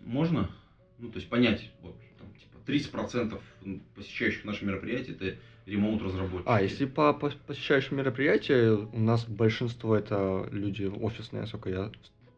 Можно? 0.03 0.49
Ну, 0.97 1.09
то 1.09 1.17
есть, 1.17 1.29
понять, 1.29 1.71
вот, 1.81 1.95
там, 2.17 2.27
типа, 2.33 2.57
30% 2.65 3.41
посещающих 3.95 4.45
наше 4.45 4.65
мероприятие 4.65 5.15
это 5.15 5.37
ремоут 5.65 6.01
разработчики. 6.01 6.49
А, 6.49 6.61
если 6.61 6.85
по 6.85 7.13
по- 7.13 7.31
посещающим 7.47 7.97
мероприятия, 7.97 8.71
у 8.71 8.99
нас 8.99 9.25
большинство 9.25 9.95
это 9.95 10.47
люди 10.51 10.85
офисные, 10.85 11.41
насколько 11.41 11.69
я 11.69 11.91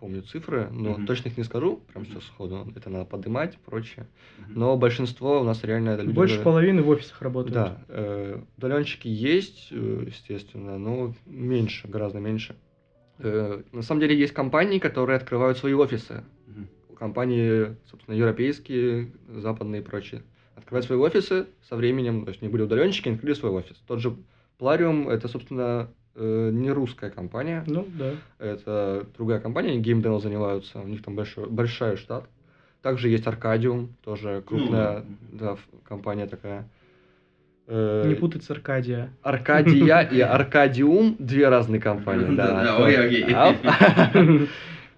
помню 0.04 0.22
цифры, 0.22 0.68
но 0.70 1.00
точно 1.06 1.30
их 1.30 1.38
не 1.38 1.46
скажу, 1.46 1.80
прям 1.94 2.06
сейчас 2.06 2.26
сходу, 2.26 2.68
это 2.76 2.90
надо 2.90 3.06
поднимать 3.06 3.56
и 3.56 3.58
прочее. 3.58 4.06
Мгм. 4.38 4.60
Но 4.60 4.76
большинство 4.76 5.40
у 5.40 5.46
нас 5.46 5.64
реально 5.64 5.92
это 5.92 6.02
люди... 6.04 6.14
Больше 6.14 6.44
половины 6.44 6.82
в 6.82 6.90
офисах 6.90 7.22
работают. 7.22 7.54
Да, 7.54 7.78
э, 7.88 8.42
удаленщики 8.58 9.08
есть, 9.08 9.70
э, 9.72 10.04
естественно, 10.06 10.78
но 10.78 11.14
меньше, 11.26 11.88
гораздо 11.88 12.20
меньше. 12.20 12.58
Э, 13.20 13.62
На 13.72 13.82
самом 13.82 14.02
деле 14.02 14.20
есть 14.20 14.34
компании, 14.34 14.78
которые 14.78 15.16
открывают 15.16 15.58
свои 15.58 15.74
офисы. 15.74 16.26
Мгм. 16.48 16.68
Компании, 16.98 17.78
собственно, 17.90 18.16
европейские, 18.16 19.14
западные 19.30 19.80
и 19.80 19.86
прочие. 19.86 20.24
Открывают 20.58 20.86
свои 20.86 21.00
офисы 21.00 21.48
со 21.62 21.78
временем, 21.78 22.26
то 22.26 22.32
есть 22.32 22.42
не 22.42 22.50
были 22.50 22.64
удаленщики, 22.64 23.08
они 23.08 23.16
открыли 23.16 23.36
свой 23.36 23.54
офис. 23.54 23.78
Тот 23.88 24.00
же 24.00 24.18
Plarium, 24.60 25.10
это, 25.10 25.30
собственно, 25.30 25.90
э, 26.16 26.50
не 26.52 26.72
русская 26.72 27.10
компания, 27.10 27.64
Ну, 27.68 27.88
да. 27.98 28.12
это 28.40 29.06
другая 29.18 29.40
компания, 29.40 29.70
они 29.72 29.80
геймдевом 29.82 30.20
занимаются, 30.20 30.80
у 30.80 30.88
них 30.88 31.02
там 31.04 31.16
большой, 31.16 31.48
большой 31.50 31.98
штат. 31.98 32.26
Также 32.82 33.10
есть 33.10 33.26
Arcadium, 33.26 33.88
тоже 34.04 34.44
крупная 34.46 35.04
Ну, 35.32 35.38
да, 35.40 35.58
компания 35.88 36.28
такая. 36.28 36.68
Э, 37.66 38.08
Не 38.10 38.16
путать 38.16 38.44
с 38.44 38.52
Аркадия. 38.52 39.10
Аркадия 39.22 40.00
и 40.02 40.20
Аркадиум 40.20 41.16
две 41.18 41.48
разные 41.48 41.80
компании. 41.80 42.26
Да, 42.36 42.76
то- 42.78 42.86
окей. 42.86 43.24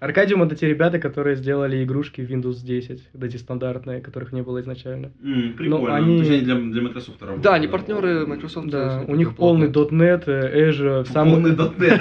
Аркадиум 0.06 0.42
это 0.44 0.54
те 0.54 0.68
ребята, 0.68 1.00
которые 1.00 1.34
сделали 1.34 1.82
игрушки 1.82 2.20
в 2.20 2.30
Windows 2.30 2.64
10, 2.64 3.02
вот 3.12 3.24
эти 3.24 3.36
стандартные, 3.38 4.00
которых 4.00 4.32
не 4.32 4.40
было 4.42 4.60
изначально. 4.60 5.10
М, 5.20 5.54
Прикольно. 5.56 5.96
они- 5.96 6.18
То 6.18 6.24
есть 6.24 6.30
они 6.30 6.40
для, 6.42 6.54
для 6.54 6.82
Microsoft 6.82 7.20
работают. 7.20 7.42
Да, 7.42 7.54
они 7.54 7.66
партнеры 7.66 8.24
Microsoft. 8.24 8.68
Да, 8.68 9.02
э, 9.02 9.04
у 9.12 9.16
них 9.16 9.34
полный 9.34 9.68
.NET, 9.68 10.22
э, 10.26 10.70
Azure, 10.70 11.04
самый... 11.06 11.34
Полный 11.34 11.56
.NET. 11.56 12.00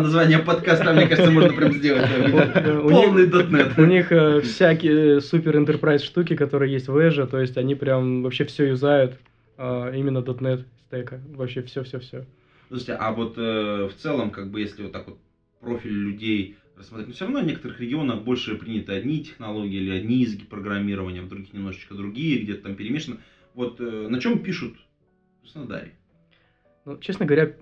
Название 0.00 0.38
подкаста, 0.40 0.92
мне 0.92 1.06
кажется, 1.06 1.30
можно 1.30 1.52
прям 1.52 1.72
сделать. 1.72 2.04
Полный 2.82 3.26
.NET. 3.28 3.80
У 3.80 3.84
них 3.86 4.10
э, 4.10 4.40
всякие 4.40 5.20
супер 5.20 5.56
enterprise 5.56 6.00
штуки, 6.00 6.34
которые 6.34 6.72
есть 6.72 6.88
в 6.88 6.96
Azure, 6.96 7.26
то 7.28 7.38
есть 7.40 7.56
они 7.56 7.74
прям 7.76 8.22
вообще 8.22 8.44
все 8.44 8.66
юзают 8.68 9.14
именно 9.58 10.18
.NET 10.18 10.64
стека, 10.88 11.20
вообще 11.36 11.62
все-все-все. 11.62 12.24
Слушайте, 12.68 12.94
а 12.94 13.12
вот 13.12 13.34
э, 13.36 13.88
в 13.88 13.94
целом, 14.00 14.30
как 14.30 14.50
бы, 14.50 14.60
если 14.60 14.82
вот 14.84 14.92
так 14.92 15.06
вот 15.08 15.18
профиль 15.60 15.92
людей 15.92 16.56
рассмотреть, 16.76 17.08
но 17.08 17.14
все 17.14 17.24
равно 17.24 17.40
в 17.40 17.44
некоторых 17.44 17.80
регионах 17.80 18.22
больше 18.22 18.54
приняты 18.56 18.92
одни 18.92 19.22
технологии 19.22 19.76
или 19.76 19.90
одни 19.90 20.16
языки 20.22 20.44
программирования, 20.44 21.22
в 21.22 21.28
других 21.28 21.52
немножечко 21.52 21.94
другие, 21.94 22.42
где-то 22.42 22.62
там 22.62 22.74
перемешано. 22.74 23.18
Вот 23.54 23.80
э, 23.80 24.08
на 24.08 24.20
чем 24.20 24.38
пишут 24.38 24.76
в 25.38 25.42
Краснодаре? 25.42 25.92
Ну, 26.86 26.98
честно 26.98 27.26
говоря, 27.26 27.54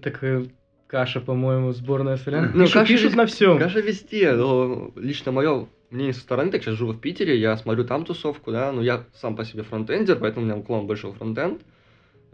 так 0.00 0.22
э, 0.22 0.46
каша, 0.86 1.20
по-моему, 1.20 1.72
сборная 1.72 2.16
солянка. 2.16 2.56
Ну, 2.56 2.64
пишут, 2.64 2.74
каша 2.74 2.92
пишут 2.92 3.14
на 3.16 3.26
всем. 3.26 3.58
Каша 3.58 3.80
везде, 3.80 4.32
но 4.32 4.92
лично 4.96 5.32
мое 5.32 5.66
мнение 5.90 6.14
со 6.14 6.20
стороны, 6.20 6.52
так 6.52 6.62
сейчас 6.62 6.76
живу 6.76 6.92
в 6.92 7.00
Питере, 7.00 7.36
я 7.36 7.56
смотрю 7.56 7.84
там 7.84 8.04
тусовку, 8.04 8.52
да, 8.52 8.70
но 8.70 8.80
я 8.82 9.04
сам 9.14 9.34
по 9.34 9.44
себе 9.44 9.64
фронтендер, 9.64 10.18
поэтому 10.20 10.44
у 10.44 10.48
меня 10.48 10.56
уклон 10.56 10.86
больше 10.86 11.08
в 11.08 11.14
фронтенд. 11.14 11.62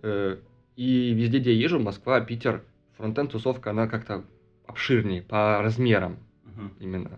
Э, 0.02 0.36
И 0.76 1.14
везде, 1.14 1.38
где 1.38 1.54
я 1.54 1.62
езжу, 1.62 1.80
Москва, 1.80 2.20
Питер, 2.20 2.62
фронтенд-тусовка, 2.98 3.70
она 3.70 3.88
как-то 3.88 4.24
обширнее 4.80 5.22
по 5.22 5.62
размерам 5.62 6.18
Ага. 6.44 6.70
именно. 6.80 7.10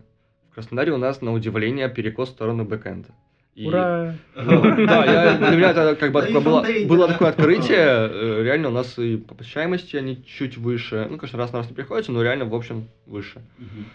В 0.50 0.54
Краснодаре 0.54 0.92
у 0.92 0.96
нас, 0.96 1.20
на 1.22 1.32
удивление, 1.32 1.88
перекос 1.88 2.28
в 2.28 2.32
сторону 2.32 2.64
бэкэнда. 2.64 3.08
И- 3.56 3.66
Ура! 3.66 4.14
Ну, 4.36 4.62
да, 4.86 5.04
я, 5.04 5.36
для 5.38 5.56
меня 5.56 5.70
это 5.72 5.96
как 5.96 6.12
бы 6.12 6.22
Да 6.22 6.40
было, 6.40 6.64
было 6.86 7.08
такое 7.08 7.30
открытие. 7.30 7.76
э, 7.80 8.42
Реально 8.44 8.68
у 8.68 8.72
нас 8.72 8.96
и 8.98 9.16
по 9.16 9.34
посещаемости 9.34 9.96
они 9.96 10.24
чуть 10.24 10.56
выше. 10.56 11.08
Ну, 11.10 11.18
конечно, 11.18 11.36
раз 11.38 11.52
на 11.52 11.58
раз 11.58 11.68
не 11.68 11.74
приходится, 11.74 12.12
но 12.12 12.22
реально, 12.22 12.44
в 12.44 12.54
общем, 12.54 12.86
выше. 13.06 13.42
Мгм. 13.58 13.86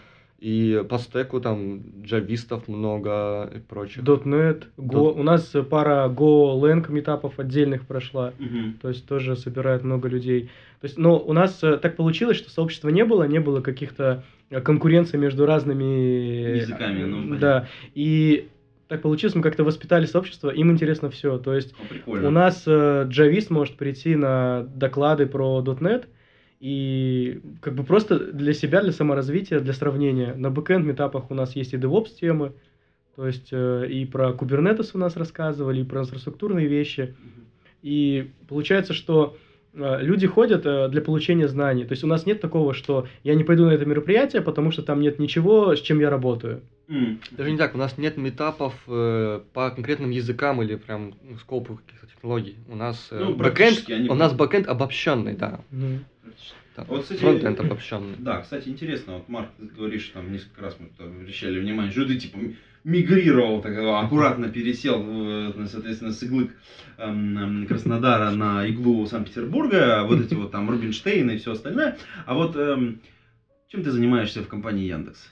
И 0.44 0.84
по 0.90 0.98
стеку 0.98 1.40
там 1.40 1.80
джавистов 2.02 2.68
много 2.68 3.50
и 3.56 3.58
прочих. 3.60 4.02
.NET, 4.02 4.64
Go. 4.76 4.90
Дот- 4.92 5.16
У 5.16 5.22
нас 5.22 5.54
э, 5.54 5.62
пара 5.62 6.06
Go, 6.14 6.60
Lang 6.60 6.92
метапов 6.92 7.38
отдельных 7.38 7.86
прошла. 7.86 8.34
Мгм. 8.38 8.74
То 8.82 8.88
есть 8.90 9.06
тоже 9.08 9.36
собирает 9.36 9.84
много 9.84 10.06
людей. 10.06 10.50
То 10.82 10.84
есть, 10.86 10.98
но 10.98 11.18
у 11.18 11.32
нас 11.32 11.64
э, 11.64 11.78
так 11.78 11.96
получилось, 11.96 12.36
что 12.36 12.50
сообщества 12.50 12.90
не 12.90 13.06
было, 13.06 13.22
не 13.24 13.40
было 13.40 13.62
каких-то 13.62 14.22
э, 14.50 14.60
конкуренций 14.60 15.18
между 15.18 15.46
разными 15.46 16.58
Языками, 16.58 17.04
ну, 17.04 17.16
э, 17.16 17.22
понятно. 17.22 17.38
Да. 17.38 17.68
И 17.94 18.48
так 18.88 19.00
получилось, 19.00 19.34
мы 19.34 19.40
как-то 19.40 19.64
воспитали 19.64 20.04
сообщество, 20.04 20.50
им 20.50 20.70
интересно 20.70 21.08
все. 21.08 21.38
То 21.38 21.54
есть 21.54 21.74
Ну, 21.80 21.86
прикольно. 21.88 22.28
у 22.28 22.30
нас 22.30 22.64
э, 22.66 23.06
джавист 23.08 23.48
может 23.48 23.76
прийти 23.78 24.14
на 24.14 24.68
доклады 24.74 25.24
про 25.24 25.62
.NET 25.64 26.04
и 26.64 27.42
как 27.60 27.74
бы 27.74 27.84
просто 27.84 28.18
для 28.32 28.54
себя, 28.54 28.80
для 28.80 28.92
саморазвития, 28.92 29.60
для 29.60 29.74
сравнения. 29.74 30.32
На 30.32 30.48
бэкэнд 30.48 30.86
метапах 30.86 31.30
у 31.30 31.34
нас 31.34 31.54
есть 31.56 31.74
и 31.74 31.76
DevOps 31.76 32.14
темы, 32.18 32.54
то 33.16 33.26
есть 33.26 33.48
э, 33.52 33.86
и 33.86 34.06
про 34.06 34.30
Kubernetes 34.30 34.92
у 34.94 34.98
нас 34.98 35.14
рассказывали, 35.14 35.82
и 35.82 35.84
про 35.84 36.00
инфраструктурные 36.00 36.66
вещи. 36.66 37.14
И 37.82 38.30
получается, 38.48 38.94
что 38.94 39.36
люди 39.74 40.26
ходят 40.26 40.64
э, 40.66 40.88
для 40.88 41.00
получения 41.02 41.48
знаний. 41.48 41.84
То 41.84 41.92
есть 41.92 42.04
у 42.04 42.06
нас 42.06 42.26
нет 42.26 42.40
такого, 42.40 42.74
что 42.74 43.06
я 43.24 43.34
не 43.34 43.44
пойду 43.44 43.64
на 43.66 43.70
это 43.70 43.84
мероприятие, 43.84 44.42
потому 44.42 44.70
что 44.70 44.82
там 44.82 45.00
нет 45.00 45.18
ничего, 45.18 45.74
с 45.74 45.80
чем 45.80 46.00
я 46.00 46.10
работаю. 46.10 46.60
Даже 47.30 47.50
не 47.50 47.56
так, 47.58 47.74
у 47.74 47.78
нас 47.78 47.96
нет 47.98 48.16
митапов 48.16 48.74
э, 48.86 49.40
по 49.52 49.70
конкретным 49.70 50.10
языкам 50.10 50.62
или 50.62 50.76
прям 50.76 51.14
ну, 51.22 51.38
скопу 51.38 51.76
каких-то 51.76 52.06
технологий. 52.06 52.56
У 52.68 52.76
нас 52.76 53.08
э, 53.10 53.18
Ну, 53.18 53.34
бэкэнд, 53.34 53.84
они- 53.88 54.08
у 54.08 54.14
нас 54.14 54.32
бэкэнд 54.32 54.66
обобщенный, 54.68 55.34
да. 55.34 55.60
Ну, 55.70 55.98
Да. 56.76 56.84
Вот, 56.88 57.02
кстати, 57.02 57.20
Фронтенд 57.20 57.60
обобщенный. 57.60 58.16
Да, 58.18 58.40
кстати, 58.42 58.68
интересно, 58.68 59.14
вот, 59.14 59.28
Марк, 59.28 59.48
ты 59.58 59.66
говоришь, 59.66 60.08
там 60.12 60.32
несколько 60.32 60.60
раз 60.62 60.76
мы 60.78 60.88
обращали 61.04 61.60
внимание, 61.60 61.92
что 61.92 62.04
ты, 62.04 62.16
типа, 62.16 62.38
мигрировал, 62.84 63.62
так, 63.62 63.72
э, 63.72 63.90
аккуратно 63.90 64.48
пересел, 64.48 65.02
в, 65.02 65.66
соответственно, 65.66 66.12
с 66.12 66.22
иглы 66.22 66.50
эм, 66.98 67.38
эм, 67.38 67.66
Краснодара 67.66 68.30
на 68.30 68.66
иглу 68.68 69.06
Санкт-Петербурга, 69.06 70.04
вот 70.06 70.20
эти 70.20 70.34
вот 70.34 70.52
там 70.52 70.70
Рубинштейн 70.70 71.30
и 71.30 71.38
все 71.38 71.52
остальное. 71.52 71.96
А 72.26 72.34
вот 72.34 72.54
эм, 72.56 73.00
чем 73.68 73.82
ты 73.82 73.90
занимаешься 73.90 74.42
в 74.42 74.48
компании 74.48 74.86
Яндекс? 74.86 75.30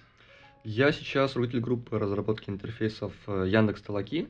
Я 0.64 0.92
сейчас 0.92 1.34
руководитель 1.34 1.60
группы 1.60 1.98
разработки 1.98 2.48
интерфейсов 2.48 3.12
э, 3.26 3.44
Яндекс 3.48 3.82
Толоки. 3.82 4.28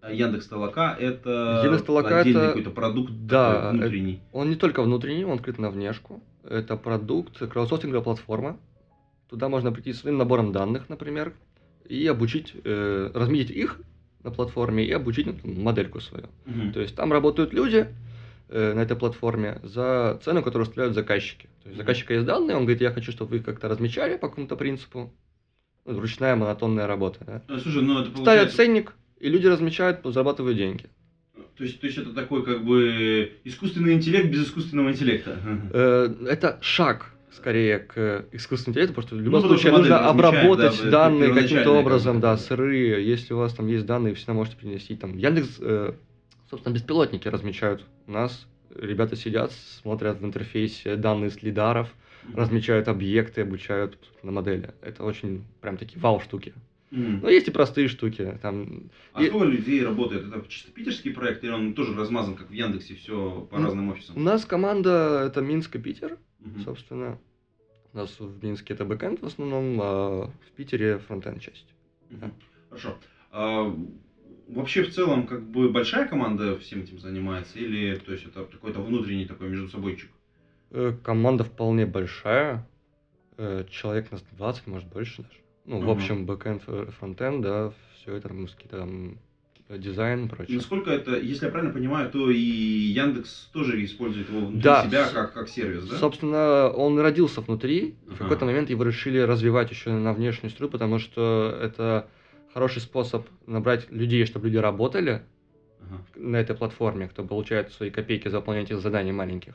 А 0.00 0.12
Яндекс 0.12 0.46
Толока 0.48 0.96
это 0.98 1.62
Яндекс 1.64 1.84
Толока 1.84 2.20
отдельный 2.20 2.40
это- 2.40 2.48
какой-то 2.48 2.70
продукт 2.70 3.12
Да, 3.26 3.54
такой 3.62 3.78
внутренний. 3.78 4.20
Он 4.32 4.50
не 4.50 4.56
только 4.56 4.82
внутренний, 4.82 5.24
он 5.24 5.34
открыт 5.38 5.58
на 5.58 5.70
внешку. 5.70 6.22
Это 6.42 6.76
продукт, 6.76 7.38
краудсорсинговая 7.38 8.02
платформа. 8.02 8.58
Туда 9.28 9.48
можно 9.48 9.72
прийти 9.72 9.92
с 9.92 10.00
своим 10.00 10.16
набором 10.18 10.52
данных, 10.52 10.88
например, 10.88 11.32
и 11.88 12.06
обучить, 12.06 12.54
э, 12.64 13.10
разместить 13.14 13.56
их 13.56 13.80
на 14.22 14.30
платформе 14.30 14.84
и 14.84 14.92
обучить 14.92 15.26
ну, 15.26 15.34
там, 15.34 15.62
модельку 15.62 16.00
свою. 16.00 16.26
Мгм. 16.44 16.72
То 16.72 16.80
есть 16.80 16.94
там 16.94 17.12
работают 17.12 17.52
люди 17.52 17.86
э, 18.48 18.72
на 18.74 18.80
этой 18.80 18.96
платформе 18.96 19.60
за 19.62 20.20
цену, 20.24 20.42
которую 20.42 20.66
выставляют 20.66 20.94
заказчики. 20.94 21.48
То 21.62 21.68
есть 21.68 21.78
заказчика 21.78 22.14
есть 22.14 22.26
данные, 22.26 22.56
он 22.56 22.62
говорит, 22.62 22.80
я 22.80 22.90
хочу, 22.90 23.12
чтобы 23.12 23.32
вы 23.32 23.36
их 23.38 23.44
как-то 23.44 23.68
размечали 23.68 24.16
по 24.16 24.28
какому-то 24.28 24.56
принципу. 24.56 25.12
Ну, 25.84 26.00
ручная 26.00 26.34
монотонная 26.34 26.86
работа. 26.86 27.20
да. 27.24 27.42
А, 27.48 27.58
Слушай, 27.60 27.82
ну 27.82 28.00
это 28.00 28.10
Ставят 28.10 28.24
получается... 28.24 28.56
ценник, 28.56 28.92
и 29.20 29.28
люди 29.28 29.46
размечают, 29.46 30.00
зарабатывают 30.04 30.56
деньги. 30.56 30.86
То 31.56 31.64
есть, 31.64 31.80
то 31.80 31.86
есть 31.86 31.98
это 31.98 32.12
такой 32.12 32.44
как 32.44 32.64
бы 32.64 33.32
искусственный 33.44 33.94
интеллект 33.94 34.28
без 34.28 34.46
искусственного 34.46 34.90
интеллекта. 34.90 35.38
Э, 35.72 36.14
это 36.28 36.58
шаг 36.60 37.15
скорее 37.36 37.78
к 37.78 38.24
искусственному 38.32 38.72
интеллекту, 38.72 38.94
потому 38.94 39.06
что 39.06 39.14
в 39.16 39.18
Ну, 39.18 39.24
любом 39.24 39.40
что 39.40 39.48
случае 39.48 39.72
нужно 39.72 40.08
обработать 40.08 40.80
да, 40.84 40.90
данные 40.90 41.32
каким-то 41.32 41.70
образом, 41.70 42.20
да, 42.20 42.36
сырые. 42.36 43.06
Если 43.06 43.34
у 43.34 43.38
вас 43.38 43.52
там 43.54 43.66
есть 43.68 43.86
данные, 43.86 44.14
всегда 44.14 44.32
можете 44.32 44.56
принести. 44.56 44.96
Там 44.96 45.16
Яндекс, 45.16 45.56
э, 45.60 45.92
собственно, 46.50 46.74
беспилотники 46.74 47.28
размечают 47.28 47.84
у 48.06 48.12
нас 48.12 48.46
Ребята 48.74 49.16
сидят, 49.16 49.52
смотрят 49.52 50.20
в 50.20 50.24
интерфейсе 50.26 50.96
данные 50.96 51.30
с 51.30 51.42
лидаров, 51.42 51.94
размечают 52.34 52.88
объекты, 52.88 53.40
обучают 53.40 53.96
на 54.22 54.32
модели. 54.32 54.74
Это 54.82 55.02
очень 55.02 55.44
прям 55.62 55.78
такие 55.78 55.98
вау 55.98 56.20
штуки. 56.20 56.52
М. 56.92 57.20
Но 57.22 57.30
есть 57.30 57.48
и 57.48 57.50
простые 57.50 57.88
штуки. 57.88 58.38
Там 58.42 58.90
А 59.14 59.22
и- 59.22 59.28
сколько 59.28 59.46
людей 59.46 59.82
работает? 59.82 60.26
Это 60.28 60.44
чисто 60.48 60.72
питерский 60.72 61.12
проект 61.14 61.42
или 61.42 61.52
он 61.52 61.72
тоже 61.72 61.94
размазан, 61.96 62.34
как 62.34 62.50
в 62.50 62.52
Яндексе, 62.52 62.96
все 62.96 63.48
по 63.50 63.58
Ну, 63.58 63.64
разным 63.64 63.88
У 63.88 63.92
офисам? 63.92 64.22
нас 64.22 64.44
команда 64.44 65.24
это 65.26 65.40
Минск 65.40 65.76
и 65.76 65.78
Питер, 65.78 66.18
Мгм. 66.54 66.64
собственно. 66.64 67.18
У 67.92 67.96
нас 67.98 68.18
в 68.20 68.44
Минске 68.44 68.74
это 68.74 68.84
бэкэнд 68.84 69.22
в 69.22 69.26
основном, 69.26 69.78
а 69.80 70.26
в 70.26 70.52
Питере 70.56 70.98
фронтенд 70.98 71.40
часть. 71.40 71.66
Мгм. 72.10 72.34
Хорошо. 72.68 72.98
А, 73.30 73.74
вообще, 74.48 74.82
в 74.82 74.92
целом, 74.92 75.26
как 75.26 75.48
бы 75.48 75.70
большая 75.70 76.06
команда 76.08 76.58
всем 76.58 76.80
этим 76.82 76.98
занимается? 76.98 77.58
Или, 77.58 77.96
то 77.96 78.12
есть, 78.12 78.26
это 78.26 78.44
какой-то 78.44 78.80
внутренний 78.80 79.26
такой 79.26 79.48
междусобойчик? 79.48 80.10
Э, 80.70 80.92
Команда 81.02 81.44
вполне 81.44 81.86
большая. 81.86 82.68
Э, 83.38 83.64
Человек 83.70 84.10
нас 84.12 84.22
20, 84.32 84.66
может 84.66 84.88
больше 84.88 85.22
даже. 85.22 85.40
Ну, 85.64 85.78
в 85.78 85.82
Мгм. 85.82 85.90
общем, 85.90 86.26
бэкэнд, 86.26 86.62
э, 86.66 86.86
фронтенд, 86.98 87.42
да, 87.42 87.72
все 87.94 88.14
это 88.14 88.28
там 88.28 88.46
какие-то 88.46 88.78
там 88.78 89.18
дизайн 89.68 90.26
и 90.26 90.28
прочее. 90.28 90.56
Насколько 90.56 90.90
это, 90.90 91.18
если 91.18 91.46
я 91.46 91.50
правильно 91.50 91.74
понимаю, 91.74 92.10
то 92.10 92.30
и 92.30 92.36
Яндекс 92.38 93.50
тоже 93.52 93.84
использует 93.84 94.28
его 94.28 94.40
внутри 94.40 94.62
Да, 94.62 94.84
себя 94.84 95.08
как, 95.12 95.32
как 95.34 95.48
сервис, 95.48 95.88
да? 95.88 95.96
Собственно, 95.96 96.68
он 96.70 96.98
родился 97.00 97.40
внутри, 97.40 97.78
и 97.78 97.94
в 98.06 98.14
Ага. 98.14 98.18
какой-то 98.24 98.44
момент 98.44 98.70
его 98.70 98.84
решили 98.84 99.18
развивать 99.18 99.70
еще 99.70 99.90
на 99.90 100.12
внешнюю 100.12 100.50
струю, 100.50 100.70
потому 100.70 100.98
что 100.98 101.58
это 101.60 102.08
хороший 102.54 102.80
способ 102.80 103.26
набрать 103.46 103.90
людей, 103.90 104.24
чтобы 104.24 104.46
люди 104.46 104.58
работали 104.58 105.22
Ага. 105.80 106.04
на 106.14 106.36
этой 106.36 106.54
платформе, 106.54 107.08
кто 107.08 107.24
получает 107.24 107.72
свои 107.72 107.90
копейки 107.90 108.28
за 108.28 108.38
выполнение 108.38 108.66
этих 108.66 108.80
заданий 108.80 109.12
маленьких. 109.12 109.54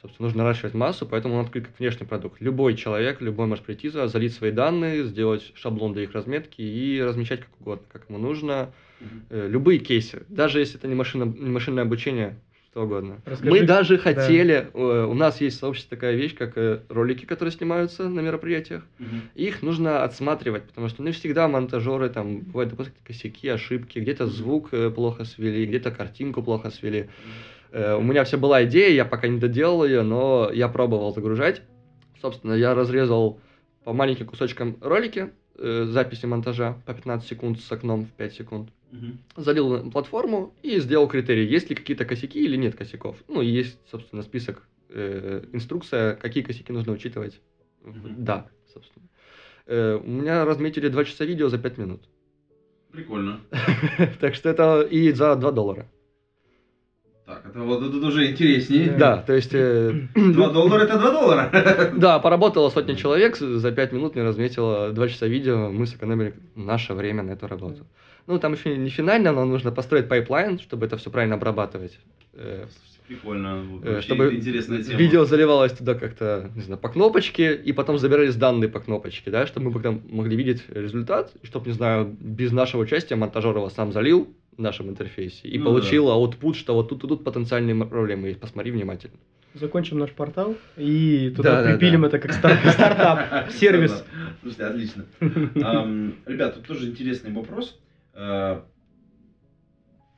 Собственно, 0.00 0.28
нужно 0.28 0.44
наращивать 0.44 0.74
массу, 0.74 1.06
поэтому 1.06 1.34
он 1.34 1.44
открыт 1.44 1.66
как 1.66 1.78
внешний 1.80 2.06
продукт. 2.06 2.40
Любой 2.40 2.76
человек, 2.76 3.20
любой 3.20 3.48
может 3.48 3.64
прийти, 3.64 3.88
за- 3.88 4.06
залить 4.06 4.32
свои 4.32 4.52
данные, 4.52 5.02
сделать 5.02 5.50
шаблон 5.56 5.92
для 5.92 6.04
их 6.04 6.12
разметки 6.12 6.62
и 6.62 7.02
размечать 7.02 7.40
как 7.40 7.50
угодно, 7.60 7.84
как 7.92 8.08
ему 8.08 8.18
нужно. 8.18 8.72
Э, 9.30 9.46
Любые 9.48 9.78
кейсы, 9.78 10.24
даже 10.28 10.58
если 10.60 10.78
это 10.78 10.88
не, 10.88 10.94
машина, 10.94 11.24
не 11.24 11.50
машинное 11.50 11.84
обучение, 11.84 12.38
что 12.70 12.82
угодно. 12.84 13.20
Расскажи- 13.24 13.50
Мы 13.50 13.62
даже 13.62 13.96
хотели, 13.98 14.68
э, 14.74 15.04
у 15.04 15.14
нас 15.14 15.40
есть 15.40 15.56
в 15.56 15.60
сообществе 15.60 15.96
такая 15.96 16.14
вещь, 16.16 16.34
как 16.34 16.56
э, 16.58 16.80
ролики, 16.88 17.24
которые 17.24 17.52
снимаются 17.52 18.08
на 18.08 18.20
мероприятиях. 18.20 18.84
Мгм. 18.98 19.22
Их 19.34 19.62
нужно 19.62 20.02
отсматривать, 20.04 20.64
потому 20.64 20.88
что 20.88 21.02
не 21.02 21.12
всегда 21.12 21.48
монтажеры, 21.48 22.08
там, 22.10 22.40
бывают 22.40 22.70
допустим, 22.70 22.94
косяки, 23.04 23.48
ошибки, 23.48 23.98
где-то 24.00 24.26
звук 24.26 24.68
э, 24.72 24.90
плохо 24.90 25.24
свели, 25.24 25.64
где-то 25.66 25.90
картинку 25.90 26.42
плохо 26.42 26.70
свели. 26.70 27.08
Э, 27.70 27.94
У 27.96 28.02
меня 28.02 28.24
вся 28.24 28.36
была 28.38 28.64
идея, 28.64 28.90
я 28.94 29.04
пока 29.04 29.28
не 29.28 29.38
доделал 29.38 29.84
ее, 29.84 30.02
но 30.02 30.50
я 30.52 30.68
пробовал 30.68 31.14
загружать. 31.14 31.62
Собственно, 32.20 32.54
я 32.54 32.74
разрезал 32.74 33.40
по 33.84 33.92
маленьким 33.92 34.26
кусочкам 34.26 34.76
ролики, 34.80 35.30
э, 35.56 35.84
записи 35.88 36.26
монтажа 36.26 36.76
по 36.86 36.92
15 36.94 37.28
секунд 37.28 37.60
с 37.60 37.70
окном 37.72 38.04
в 38.06 38.10
5 38.12 38.34
секунд. 38.34 38.70
Мгм. 38.90 39.18
Залил 39.36 39.90
платформу 39.90 40.54
и 40.62 40.78
сделал 40.80 41.08
критерии, 41.08 41.46
есть 41.46 41.68
ли 41.70 41.76
какие-то 41.76 42.04
косяки 42.04 42.42
или 42.42 42.56
нет 42.56 42.74
косяков. 42.74 43.16
Ну, 43.28 43.42
есть, 43.42 43.78
собственно, 43.90 44.22
список, 44.22 44.66
э, 44.88 45.44
инструкция, 45.52 46.14
какие 46.16 46.42
косяки 46.42 46.72
нужно 46.72 46.92
учитывать. 46.92 47.40
Мгм. 47.82 48.24
Да, 48.24 48.46
собственно. 48.72 49.06
Э, 49.66 50.00
у 50.02 50.08
меня 50.08 50.44
разметили 50.44 50.88
2 50.88 51.04
часа 51.04 51.24
видео 51.26 51.48
за 51.48 51.58
5 51.58 51.78
минут. 51.78 52.00
Прикольно. 52.92 53.40
Так 54.20 54.34
что 54.34 54.48
это 54.48 54.80
и 54.80 55.12
за 55.12 55.36
2 55.36 55.52
доллара. 55.52 55.86
Так, 57.26 57.44
это 57.44 57.60
вот 57.60 57.82
это 57.82 58.06
уже 58.06 58.30
интереснее. 58.30 58.96
Да, 58.96 59.18
то 59.18 59.34
есть... 59.34 59.50
э, 59.52 59.92
2 60.14 60.48
доллара 60.52 60.84
это 60.84 60.98
2 60.98 61.10
доллара. 61.10 61.92
Да, 61.96 62.18
поработала 62.20 62.70
сотня 62.70 62.96
человек, 62.96 63.36
за 63.36 63.70
5 63.70 63.92
минут 63.92 64.14
мне 64.14 64.24
разметила 64.24 64.92
2 64.92 65.08
часа 65.08 65.26
видео, 65.26 65.70
мы 65.70 65.86
сэкономили 65.86 66.34
наше 66.54 66.94
время 66.94 67.22
на 67.22 67.32
эту 67.32 67.46
работу. 67.46 67.86
Ну, 68.28 68.38
там 68.38 68.52
еще 68.52 68.76
не 68.76 68.90
финально, 68.90 69.32
но 69.32 69.46
нужно 69.46 69.72
построить 69.72 70.06
пайплайн, 70.06 70.58
чтобы 70.58 70.84
это 70.84 70.98
все 70.98 71.10
правильно 71.10 71.36
обрабатывать. 71.36 71.98
Э, 72.34 72.66
Прикольно. 73.08 73.64
Э, 73.82 73.94
Вообще 73.94 74.02
чтобы 74.02 74.34
интересная 74.34 74.82
тема. 74.82 74.98
Видео 74.98 75.24
заливалось 75.24 75.72
туда 75.72 75.94
как-то, 75.94 76.50
не 76.54 76.60
знаю, 76.60 76.78
по 76.78 76.90
кнопочке, 76.90 77.54
и 77.56 77.72
потом 77.72 77.96
забирались 77.98 78.36
данные 78.36 78.68
по 78.68 78.80
кнопочке, 78.80 79.30
да, 79.30 79.46
чтобы 79.46 79.66
мы 79.68 79.72
потом 79.72 80.02
могли 80.10 80.36
видеть 80.36 80.62
результат, 80.68 81.32
чтобы, 81.42 81.68
не 81.68 81.72
знаю, 81.72 82.14
без 82.20 82.52
нашего 82.52 82.82
участия 82.82 83.16
монтажер 83.16 83.56
его 83.56 83.70
сам 83.70 83.92
залил 83.92 84.28
в 84.58 84.60
нашем 84.60 84.90
интерфейсе 84.90 85.48
и 85.48 85.58
Ну 85.58 85.64
получил 85.64 86.10
output, 86.10 86.54
что 86.56 86.74
вот 86.74 86.90
тут 86.90 87.04
и 87.04 87.08
тут 87.08 87.24
потенциальные 87.24 87.82
проблемы 87.86 88.28
есть, 88.28 88.40
посмотри 88.40 88.72
внимательно. 88.72 89.14
Закончим 89.54 89.98
наш 89.98 90.10
портал 90.10 90.54
и 90.76 91.32
туда 91.34 91.50
Да, 91.50 91.62
да, 91.62 91.70
припилим 91.70 92.02
да. 92.02 92.08
это 92.08 92.18
как 92.18 92.34
стар- 92.34 92.58
стартап, 92.72 93.50
сервис. 93.58 94.04
Слушайте, 94.42 94.64
отлично. 94.66 95.04
Ребят, 96.26 96.56
тут 96.56 96.66
тоже 96.66 96.88
интересный 96.90 97.32
вопрос. 97.32 97.78
Э, 98.18 98.60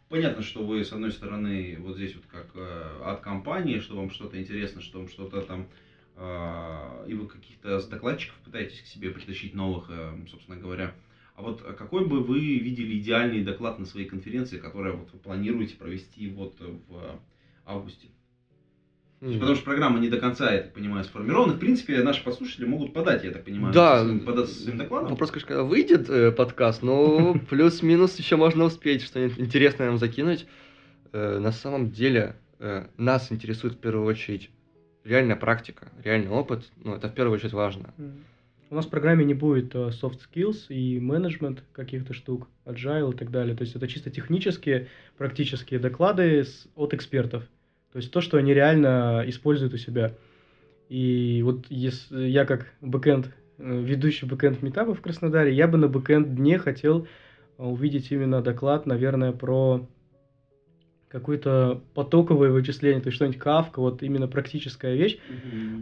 Понятно, 0.09 0.43
что 0.43 0.65
вы, 0.65 0.85
с 0.85 0.93
одной 0.93 1.13
стороны, 1.13 1.79
вот 1.79 1.95
здесь 1.95 2.15
вот 2.17 2.27
как 2.27 2.51
э, 2.55 3.01
от 3.05 3.21
компании, 3.21 3.79
что 3.79 3.95
вам 3.97 4.11
что-то 4.11 4.41
интересно, 4.41 4.81
что 4.81 4.99
вам 4.99 5.09
что-то 5.09 5.41
там, 5.43 5.69
э, 6.17 7.05
и 7.07 7.15
вы 7.15 7.27
каких-то 7.27 7.79
докладчиков 7.89 8.37
пытаетесь 8.41 8.81
к 8.81 8.87
себе 8.87 9.11
притащить 9.11 9.55
новых, 9.55 9.85
э, 9.89 10.17
собственно 10.29 10.57
говоря. 10.57 10.97
А 11.37 11.43
вот 11.43 11.63
какой 11.63 12.05
бы 12.05 12.21
вы 12.21 12.59
видели 12.59 12.97
идеальный 12.99 13.41
доклад 13.45 13.79
на 13.79 13.85
своей 13.85 14.07
конференции, 14.07 14.59
которую 14.59 14.97
вот 14.97 15.13
вы 15.13 15.19
планируете 15.19 15.77
провести 15.77 16.27
вот 16.27 16.57
в 16.59 17.21
августе? 17.65 18.09
Есть, 19.21 19.39
Потому 19.39 19.55
что 19.55 19.65
программа 19.67 19.99
не 20.01 20.09
до 20.09 20.19
конца, 20.19 20.51
я 20.51 20.63
так 20.63 20.73
понимаю, 20.73 21.05
сформирована. 21.05 21.53
В 21.53 21.59
принципе, 21.59 22.03
наши 22.03 22.25
послушатели 22.25 22.65
могут 22.65 22.95
подать, 22.95 23.23
я 23.23 23.31
так 23.33 23.45
понимаю, 23.45 23.75
Да. 23.75 24.01
своим- 24.03 24.21
подать 24.21 24.49
со 24.49 24.63
своим 24.63 24.79
докладом. 24.79 25.11
Вопрос, 25.11 25.31
конечно, 25.31 25.49
когда 25.49 25.63
выйдет 25.65 26.09
э, 26.09 26.33
подкаст, 26.33 26.83
но 26.83 27.35
плюс-минус 27.51 28.19
еще 28.19 28.37
можно 28.37 28.65
успеть 28.65 29.03
что-нибудь 29.03 29.39
интересное 29.39 29.89
нам 29.89 29.99
закинуть. 29.99 30.47
Э, 31.13 31.39
на 31.39 31.53
самом 31.53 31.91
деле 31.91 32.37
э, 32.61 32.87
нас 32.97 33.31
интересует 33.31 33.75
в 33.75 33.79
первую 33.79 34.07
очередь 34.07 34.49
реальная 35.05 35.37
практика, 35.37 35.91
реальный 36.03 36.31
опыт. 36.31 36.71
Ну, 36.83 36.95
это 36.95 37.09
в 37.09 37.15
первую 37.15 37.35
очередь 37.37 37.53
важно. 37.53 37.93
У 38.71 38.75
нас 38.75 38.87
в 38.87 38.91
программе 38.91 39.25
не 39.27 39.35
будет 39.35 39.75
э, 39.75 39.89
soft 39.91 40.21
skills 40.33 40.69
и 40.71 40.99
менеджмент 40.99 41.63
каких-то 41.73 42.15
штук, 42.15 42.49
agile 42.65 43.13
и 43.13 43.17
так 43.19 43.31
далее. 43.31 43.55
То 43.55 43.65
есть 43.65 43.75
это 43.77 43.87
чисто 43.87 44.09
технические, 44.11 44.89
практические 45.19 45.79
доклады 45.79 46.45
с- 46.45 46.67
от 46.75 46.95
экспертов. 46.95 47.43
То 47.92 47.98
есть 47.98 48.11
то, 48.12 48.20
что 48.20 48.37
они 48.37 48.55
реально 48.55 49.24
используют 49.26 49.74
у 49.74 49.76
себя. 49.76 50.14
И 50.88 51.42
вот 51.44 51.66
если 51.68 52.26
я 52.26 52.44
как 52.44 52.66
бэкэнд, 52.81 53.31
э, 53.59 53.81
ведущий 53.83 54.26
бэкэнд 54.26 54.62
митапа 54.62 54.95
в 54.94 55.00
Краснодаре, 55.00 55.53
я 55.55 55.68
бы 55.68 55.79
на 55.79 55.88
бэкэнд 55.88 56.35
дне 56.35 56.59
хотел 56.59 57.07
э, 57.59 57.64
увидеть 57.64 58.11
именно 58.11 58.42
доклад, 58.42 58.87
наверное, 58.87 59.33
про 59.33 59.87
какое-то 61.09 61.81
потоковое 61.94 62.50
вычисление, 62.50 63.00
то 63.00 63.09
есть 63.09 63.16
что-нибудь 63.16 63.38
Kafka, 63.38 63.81
вот 63.81 64.03
именно 64.03 64.29
практическая 64.29 64.94
вещь. 64.94 65.18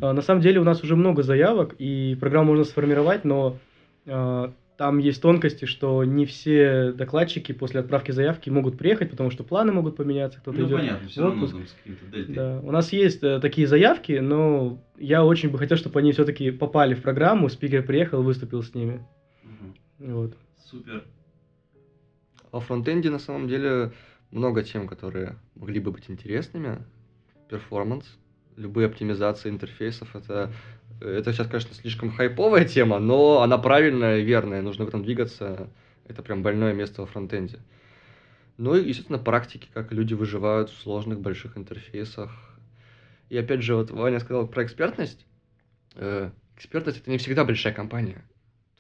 А, 0.01 0.13
На 0.15 0.23
самом 0.23 0.41
деле 0.41 0.59
у 0.59 0.65
нас 0.65 0.83
уже 0.83 0.97
много 0.97 1.23
заявок, 1.23 1.75
и 1.79 2.17
программу 2.19 2.49
можно 2.49 2.65
сформировать, 2.65 3.25
но 3.25 3.59
а, 4.07 4.53
там 4.79 4.99
есть 4.99 5.21
тонкости, 5.21 5.65
что 5.65 6.05
не 6.05 6.25
все 6.25 6.93
докладчики 6.93 7.51
после 7.51 7.81
отправки 7.81 8.13
заявки 8.13 8.49
могут 8.49 8.79
приехать, 8.79 9.11
потому 9.11 9.33
что 9.33 9.43
планы 9.43 9.73
могут 9.73 9.97
поменяться, 9.97 10.39
кто-то 10.39 10.61
Ну, 10.61 10.67
идет 10.69 10.79
понятно, 10.79 11.09
все 11.09 11.21
в 11.21 11.25
равно 11.25 11.47
там 11.49 11.67
с 11.67 12.13
дельтой. 12.13 12.35
Да. 12.37 12.61
У 12.63 12.71
нас 12.71 12.93
есть 12.93 13.25
э, 13.25 13.41
такие 13.41 13.67
заявки, 13.67 14.13
но 14.13 14.81
я 14.97 15.25
очень 15.25 15.51
бы 15.51 15.59
хотел, 15.59 15.77
чтобы 15.77 15.99
они 15.99 16.13
все-таки 16.13 16.53
попали 16.53 16.95
в 16.95 17.03
программу, 17.03 17.49
спикер 17.49 17.83
приехал, 17.83 18.23
выступил 18.23 18.63
с 18.63 18.73
ними. 18.73 19.05
Мгм. 19.43 20.15
Вот. 20.15 20.37
Супер. 20.71 21.05
Во 22.53 22.61
фронтенде 22.61 23.11
на 23.11 23.19
самом 23.19 23.49
деле 23.49 23.91
много 24.31 24.63
тем, 24.63 24.87
которые 24.87 25.41
могли 25.57 25.81
бы 25.81 25.91
быть 25.91 26.09
интересными. 26.09 26.85
Перформанс, 27.51 28.07
любые 28.55 28.87
оптимизации 28.87 29.49
интерфейсов, 29.49 30.15
это, 30.15 30.53
это 31.01 31.33
сейчас, 31.33 31.47
конечно, 31.47 31.75
слишком 31.75 32.11
хайповая 32.11 32.65
тема, 32.65 32.99
но 32.99 33.43
она 33.43 33.59
правильная 33.59 34.19
и 34.19 34.25
верная, 34.25 34.63
нужно 34.63 34.85
в 34.85 34.89
этом 34.89 35.03
двигаться. 35.05 35.71
Это 36.07 36.23
прям 36.23 36.43
больное 36.43 36.73
место 36.73 37.03
во 37.03 37.07
фронтенде. 37.07 37.59
Ну 38.57 38.75
и, 38.75 38.89
естественно, 38.89 39.19
практики, 39.19 39.69
как 39.73 39.93
люди 39.93 40.15
выживают 40.15 40.71
в 40.71 40.81
сложных 40.81 41.21
больших 41.21 41.57
интерфейсах. 41.57 42.31
И 43.29 43.37
опять 43.37 43.63
же, 43.63 43.75
вот 43.77 43.91
Ваня 43.91 44.21
сказал 44.21 44.49
про 44.49 44.65
экспертность. 44.65 45.27
Э, 45.95 46.31
Экспертность 46.59 46.99
это 46.99 47.11
не 47.13 47.19
всегда 47.19 47.45
большая 47.45 47.73
компания. 47.73 48.25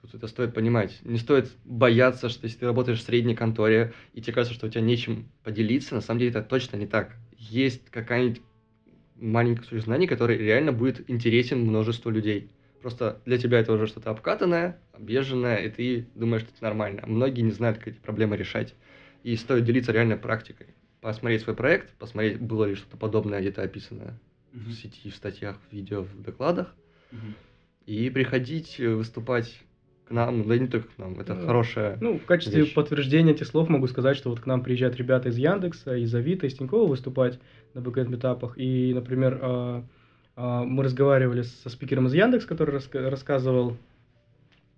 Тут 0.00 0.12
это 0.12 0.26
стоит 0.26 0.52
понимать. 0.52 0.98
Не 1.02 1.16
стоит 1.16 1.48
бояться, 1.64 2.28
что 2.28 2.46
если 2.46 2.58
ты 2.58 2.66
работаешь 2.66 2.98
в 2.98 3.04
средней 3.04 3.36
конторе, 3.36 3.94
и 4.14 4.20
тебе 4.20 4.32
кажется, 4.32 4.54
что 4.54 4.66
у 4.66 4.68
тебя 4.68 4.80
нечем 4.80 5.30
поделиться, 5.44 5.94
на 5.94 6.00
самом 6.00 6.18
деле 6.18 6.32
это 6.32 6.42
точно 6.42 6.76
не 6.76 6.88
так. 6.88 7.14
Есть 7.36 7.88
какая-нибудь 7.90 8.42
маленькая 9.20 9.62
кусочек 9.62 9.84
знаний, 9.84 10.06
который 10.06 10.36
реально 10.38 10.72
будет 10.72 11.08
интересен 11.10 11.60
множеству 11.60 12.10
людей. 12.10 12.50
Просто 12.80 13.20
для 13.24 13.38
тебя 13.38 13.58
это 13.58 13.72
уже 13.72 13.86
что-то 13.86 14.10
обкатанное, 14.10 14.80
объезженное, 14.92 15.56
и 15.56 15.70
ты 15.70 16.08
думаешь, 16.14 16.42
что 16.42 16.52
это 16.52 16.62
нормально. 16.64 17.02
Многие 17.06 17.40
не 17.42 17.50
знают, 17.50 17.78
как 17.78 17.88
эти 17.88 17.98
проблемы 17.98 18.36
решать. 18.36 18.74
И 19.24 19.34
стоит 19.36 19.64
делиться 19.64 19.92
реальной 19.92 20.16
практикой. 20.16 20.68
посмотреть 21.00 21.42
свой 21.42 21.54
проект, 21.54 21.94
посмотреть, 21.94 22.40
было 22.40 22.64
ли 22.64 22.74
что-то 22.74 22.96
подобное 22.96 23.40
где-то 23.40 23.62
описано 23.62 24.18
в 24.52 24.72
сети, 24.72 25.10
в 25.10 25.14
статьях, 25.14 25.56
в 25.68 25.72
видео, 25.72 26.02
в 26.02 26.22
докладах, 26.22 26.74
Мгм. 27.12 27.36
и 27.86 28.10
приходить 28.10 28.80
э, 28.80 28.88
выступать 28.88 29.60
к 30.08 30.10
нам, 30.10 30.48
да 30.48 30.54
и 30.54 30.60
не 30.60 30.66
только 30.66 30.88
к 30.88 30.98
нам, 30.98 31.20
это 31.20 31.34
Ну, 31.34 31.46
хорошая... 31.46 31.98
Ну, 32.00 32.18
в 32.18 32.24
качестве 32.24 32.62
вещь. 32.62 32.74
подтверждения 32.74 33.32
этих 33.32 33.46
слов 33.46 33.68
могу 33.68 33.86
сказать, 33.86 34.16
что 34.16 34.30
вот 34.30 34.40
к 34.40 34.46
нам 34.46 34.62
приезжают 34.62 34.96
ребята 34.96 35.28
из 35.28 35.36
Яндекса, 35.36 35.96
из 35.96 36.14
Авито, 36.14 36.46
из 36.46 36.54
Тинькова 36.54 36.88
выступать 36.88 37.38
на 37.74 37.80
бэкэнд 37.80 38.08
метапах. 38.08 38.54
И, 38.56 38.92
например, 38.94 39.38
а, 39.42 39.84
а, 40.36 40.64
мы 40.64 40.82
разговаривали 40.84 41.42
со 41.42 41.68
спикером 41.68 42.06
из 42.06 42.14
Яндекс, 42.14 42.46
который 42.46 42.74
раска- 42.76 43.08
рассказывал 43.08 43.76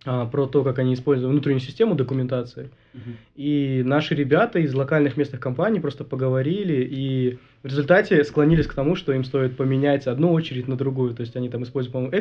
а, 0.04 0.26
про 0.26 0.46
то, 0.46 0.64
как 0.64 0.78
они 0.78 0.94
используют 0.94 1.30
внутреннюю 1.30 1.60
систему 1.60 1.94
документации. 1.94 2.70
Мгм. 2.94 3.16
И 3.36 3.82
наши 3.84 4.14
ребята 4.14 4.58
из 4.58 4.74
локальных 4.74 5.16
местных 5.16 5.40
компаний 5.40 5.78
просто 5.78 6.04
поговорили 6.04 6.82
и 6.90 7.38
в 7.62 7.66
результате 7.66 8.24
склонились 8.24 8.66
к 8.66 8.74
тому, 8.74 8.96
что 8.96 9.12
им 9.12 9.24
стоит 9.24 9.56
поменять 9.56 10.06
одну 10.06 10.32
очередь 10.32 10.66
на 10.68 10.76
другую. 10.76 11.14
То 11.14 11.20
есть 11.20 11.36
они 11.36 11.50
там 11.50 11.62
используют, 11.62 11.92
по-моему, 11.92 12.16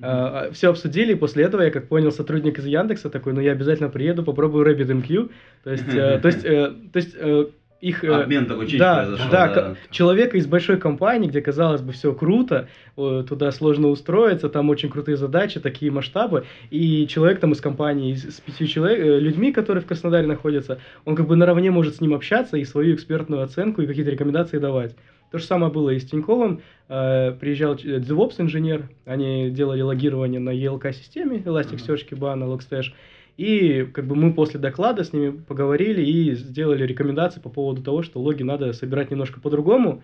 ActiveEQ, 0.00 0.52
все 0.52 0.70
обсудили, 0.70 1.12
и 1.12 1.16
после 1.16 1.44
этого 1.44 1.62
я, 1.62 1.70
как 1.70 1.88
понял, 1.88 2.10
сотрудник 2.10 2.58
из 2.58 2.66
Яндекса 2.66 3.10
такой, 3.10 3.32
ну 3.32 3.40
я 3.40 3.52
обязательно 3.52 3.88
приеду, 3.88 4.24
попробую 4.24 4.66
RabbitMQ. 4.66 5.30
То 5.62 5.70
есть, 5.70 5.94
э, 5.94 6.18
то 6.18 6.28
есть, 6.28 6.44
э, 6.44 6.72
то 6.92 6.96
есть 6.96 7.14
э, 7.14 7.46
их... 7.88 8.02
э, 8.04 8.08
Обмен 8.22 8.46
такой 8.46 8.66
чуть 8.66 8.78
да, 8.78 9.04
произошел. 9.04 9.30
да, 9.30 9.48
ко- 9.48 9.76
человека 9.90 10.36
из 10.38 10.46
большой 10.46 10.78
компании, 10.78 11.28
где, 11.28 11.40
казалось 11.40 11.82
бы, 11.82 11.92
все 11.92 12.12
круто, 12.14 12.68
э, 12.96 13.24
туда 13.28 13.50
сложно 13.52 13.88
устроиться, 13.88 14.48
там 14.48 14.70
очень 14.70 14.88
крутые 14.90 15.16
задачи, 15.16 15.60
такие 15.60 15.90
масштабы, 15.92 16.44
и 16.70 17.06
человек 17.06 17.40
там 17.40 17.52
из 17.52 17.60
компании, 17.60 18.14
с 18.14 18.40
пятью 18.40 18.66
человек, 18.66 18.98
э, 19.00 19.18
людьми, 19.20 19.52
которые 19.52 19.82
в 19.82 19.86
Краснодаре 19.86 20.26
находятся, 20.26 20.78
он 21.04 21.14
как 21.16 21.26
бы 21.26 21.36
наравне 21.36 21.70
может 21.70 21.96
с 21.96 22.00
ним 22.00 22.14
общаться 22.14 22.56
и 22.56 22.64
свою 22.64 22.94
экспертную 22.94 23.42
оценку 23.42 23.82
и 23.82 23.86
какие-то 23.86 24.10
рекомендации 24.10 24.58
давать. 24.58 24.96
То 25.30 25.38
же 25.38 25.44
самое 25.44 25.72
было 25.72 25.90
и 25.90 25.98
с 25.98 26.04
Тиньковым. 26.04 26.60
Приезжал 26.86 27.76
ч- 27.76 27.96
DevOps 27.96 28.34
инженер, 28.38 28.88
они 29.04 29.50
делали 29.50 29.80
логирование 29.82 30.38
на 30.38 30.50
ELK-системе, 30.50 31.38
Elasticsearch, 31.44 32.08
Kibana, 32.08 32.44
Logstash. 32.46 32.92
И 33.36 33.88
как 33.92 34.06
бы 34.06 34.14
мы 34.14 34.32
после 34.32 34.60
доклада 34.60 35.02
с 35.02 35.12
ними 35.12 35.30
поговорили 35.30 36.02
и 36.02 36.34
сделали 36.34 36.84
рекомендации 36.86 37.40
по 37.40 37.48
поводу 37.48 37.82
того, 37.82 38.02
что 38.02 38.20
логи 38.20 38.42
надо 38.42 38.72
собирать 38.72 39.10
немножко 39.10 39.40
по-другому. 39.40 40.02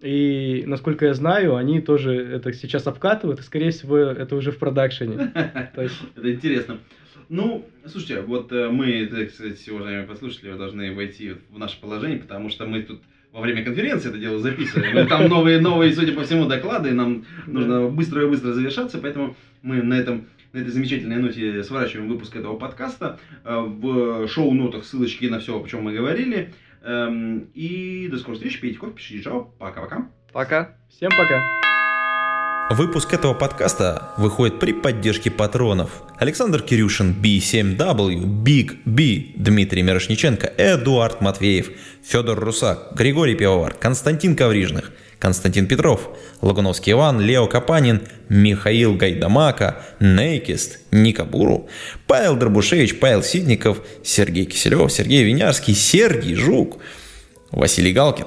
И, 0.00 0.64
насколько 0.66 1.06
я 1.06 1.14
знаю, 1.14 1.56
они 1.56 1.80
тоже 1.80 2.14
это 2.14 2.52
сейчас 2.52 2.86
обкатывают, 2.86 3.40
и, 3.40 3.42
скорее 3.42 3.70
всего, 3.70 3.98
это 3.98 4.34
уже 4.34 4.50
в 4.50 4.58
продакшене. 4.58 5.30
Это 5.34 6.32
интересно. 6.32 6.78
Ну, 7.28 7.64
слушайте, 7.86 8.22
вот 8.22 8.50
э, 8.50 8.70
мы, 8.70 9.06
так 9.06 9.30
сказать, 9.30 9.68
уважаемые 9.68 10.06
послушатели, 10.06 10.56
должны 10.56 10.92
войти 10.92 11.34
в 11.50 11.58
наше 11.58 11.80
положение, 11.80 12.18
потому 12.18 12.48
что 12.48 12.66
мы 12.66 12.82
тут 12.82 13.02
во 13.32 13.40
время 13.40 13.62
конференции 13.64 14.08
это 14.08 14.18
дело 14.18 14.40
записываем. 14.40 14.98
И 14.98 15.08
там 15.08 15.28
новые, 15.28 15.60
новые, 15.60 15.92
судя 15.92 16.12
по 16.12 16.24
всему, 16.24 16.46
доклады, 16.46 16.88
и 16.88 16.92
нам 16.92 17.24
нужно 17.46 17.86
быстро 17.88 18.24
и 18.24 18.28
быстро 18.28 18.52
завершаться, 18.52 18.98
поэтому 18.98 19.36
мы 19.62 19.80
на 19.82 19.94
этом 19.94 20.26
на 20.52 20.58
этой 20.58 20.70
замечательной 20.70 21.16
ноте 21.16 21.62
сворачиваем 21.62 22.08
выпуск 22.08 22.34
этого 22.36 22.56
подкаста. 22.56 23.18
Э, 23.44 23.60
В 23.60 24.26
шоу-нотах 24.28 24.84
ссылочки 24.84 25.26
на 25.26 25.38
все, 25.40 25.60
о 25.62 25.66
чем 25.68 25.82
мы 25.84 25.92
говорили. 25.92 26.52
Эм, 26.82 27.50
И 27.54 28.08
до 28.08 28.18
скорой 28.18 28.36
встречи. 28.36 28.60
Пейте 28.60 28.78
кофе, 28.78 28.94
пишите 28.94 29.22
чао. 29.22 29.42
Пока-пока. 29.58 30.10
Пока! 30.32 30.76
всем 30.88 31.10
пока! 31.10 31.69
Выпуск 32.70 33.12
этого 33.12 33.34
подкаста 33.34 34.10
выходит 34.16 34.60
при 34.60 34.72
поддержке 34.72 35.28
патронов. 35.28 36.04
Александр 36.18 36.62
Кирюшин, 36.62 37.16
B7W, 37.20 38.22
Big 38.44 38.78
B, 38.84 39.32
Дмитрий 39.34 39.82
Мирошниченко, 39.82 40.52
Эдуард 40.56 41.20
Матвеев, 41.20 41.72
Федор 42.04 42.38
Русак, 42.38 42.92
Григорий 42.94 43.34
Пивовар, 43.34 43.74
Константин 43.74 44.36
Коврижных, 44.36 44.92
Константин 45.18 45.66
Петров, 45.66 46.16
Лагуновский 46.42 46.92
Иван, 46.92 47.20
Лео 47.20 47.48
Капанин, 47.48 48.02
Михаил 48.28 48.94
Гайдамака, 48.94 49.82
Нейкист, 49.98 50.78
Ника 50.92 51.24
Буру, 51.24 51.68
Павел 52.06 52.36
Дробушевич, 52.36 53.00
Павел 53.00 53.24
Ситников, 53.24 53.78
Сергей 54.04 54.44
Киселев, 54.44 54.92
Сергей 54.92 55.24
Винярский, 55.24 55.74
Сергей 55.74 56.36
Жук, 56.36 56.78
Василий 57.50 57.92
Галкин, 57.92 58.26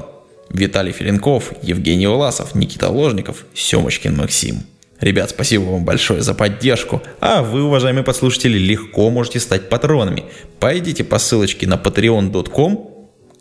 Виталий 0.54 0.94
Филинков, 0.94 1.52
Евгений 1.62 2.08
Уласов, 2.08 2.56
Никита 2.56 2.90
Ложников, 2.90 3.46
Семочкин 3.54 4.16
Максим. 4.16 4.64
Ребят, 5.02 5.32
спасибо 5.32 5.64
вам 5.64 5.84
большое 5.84 6.22
за 6.22 6.34
поддержку. 6.34 7.02
А 7.20 7.42
вы, 7.42 7.64
уважаемые 7.64 8.04
подслушатели, 8.04 8.58
легко 8.58 9.10
можете 9.10 9.40
стать 9.40 9.68
патронами. 9.68 10.24
Пойдите 10.60 11.04
по 11.04 11.20
ссылочке 11.20 11.68
на 11.68 11.76
patreon.com 11.76 12.94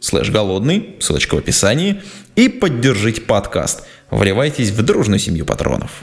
слэш 0.02 0.30
голодный, 0.30 0.96
ссылочка 0.98 1.36
в 1.36 1.38
описании, 1.38 2.02
и 2.34 2.48
поддержите 2.48 3.20
подкаст. 3.20 3.84
Вливайтесь 4.10 4.70
в 4.70 4.82
дружную 4.82 5.20
семью 5.20 5.46
патронов. 5.46 6.02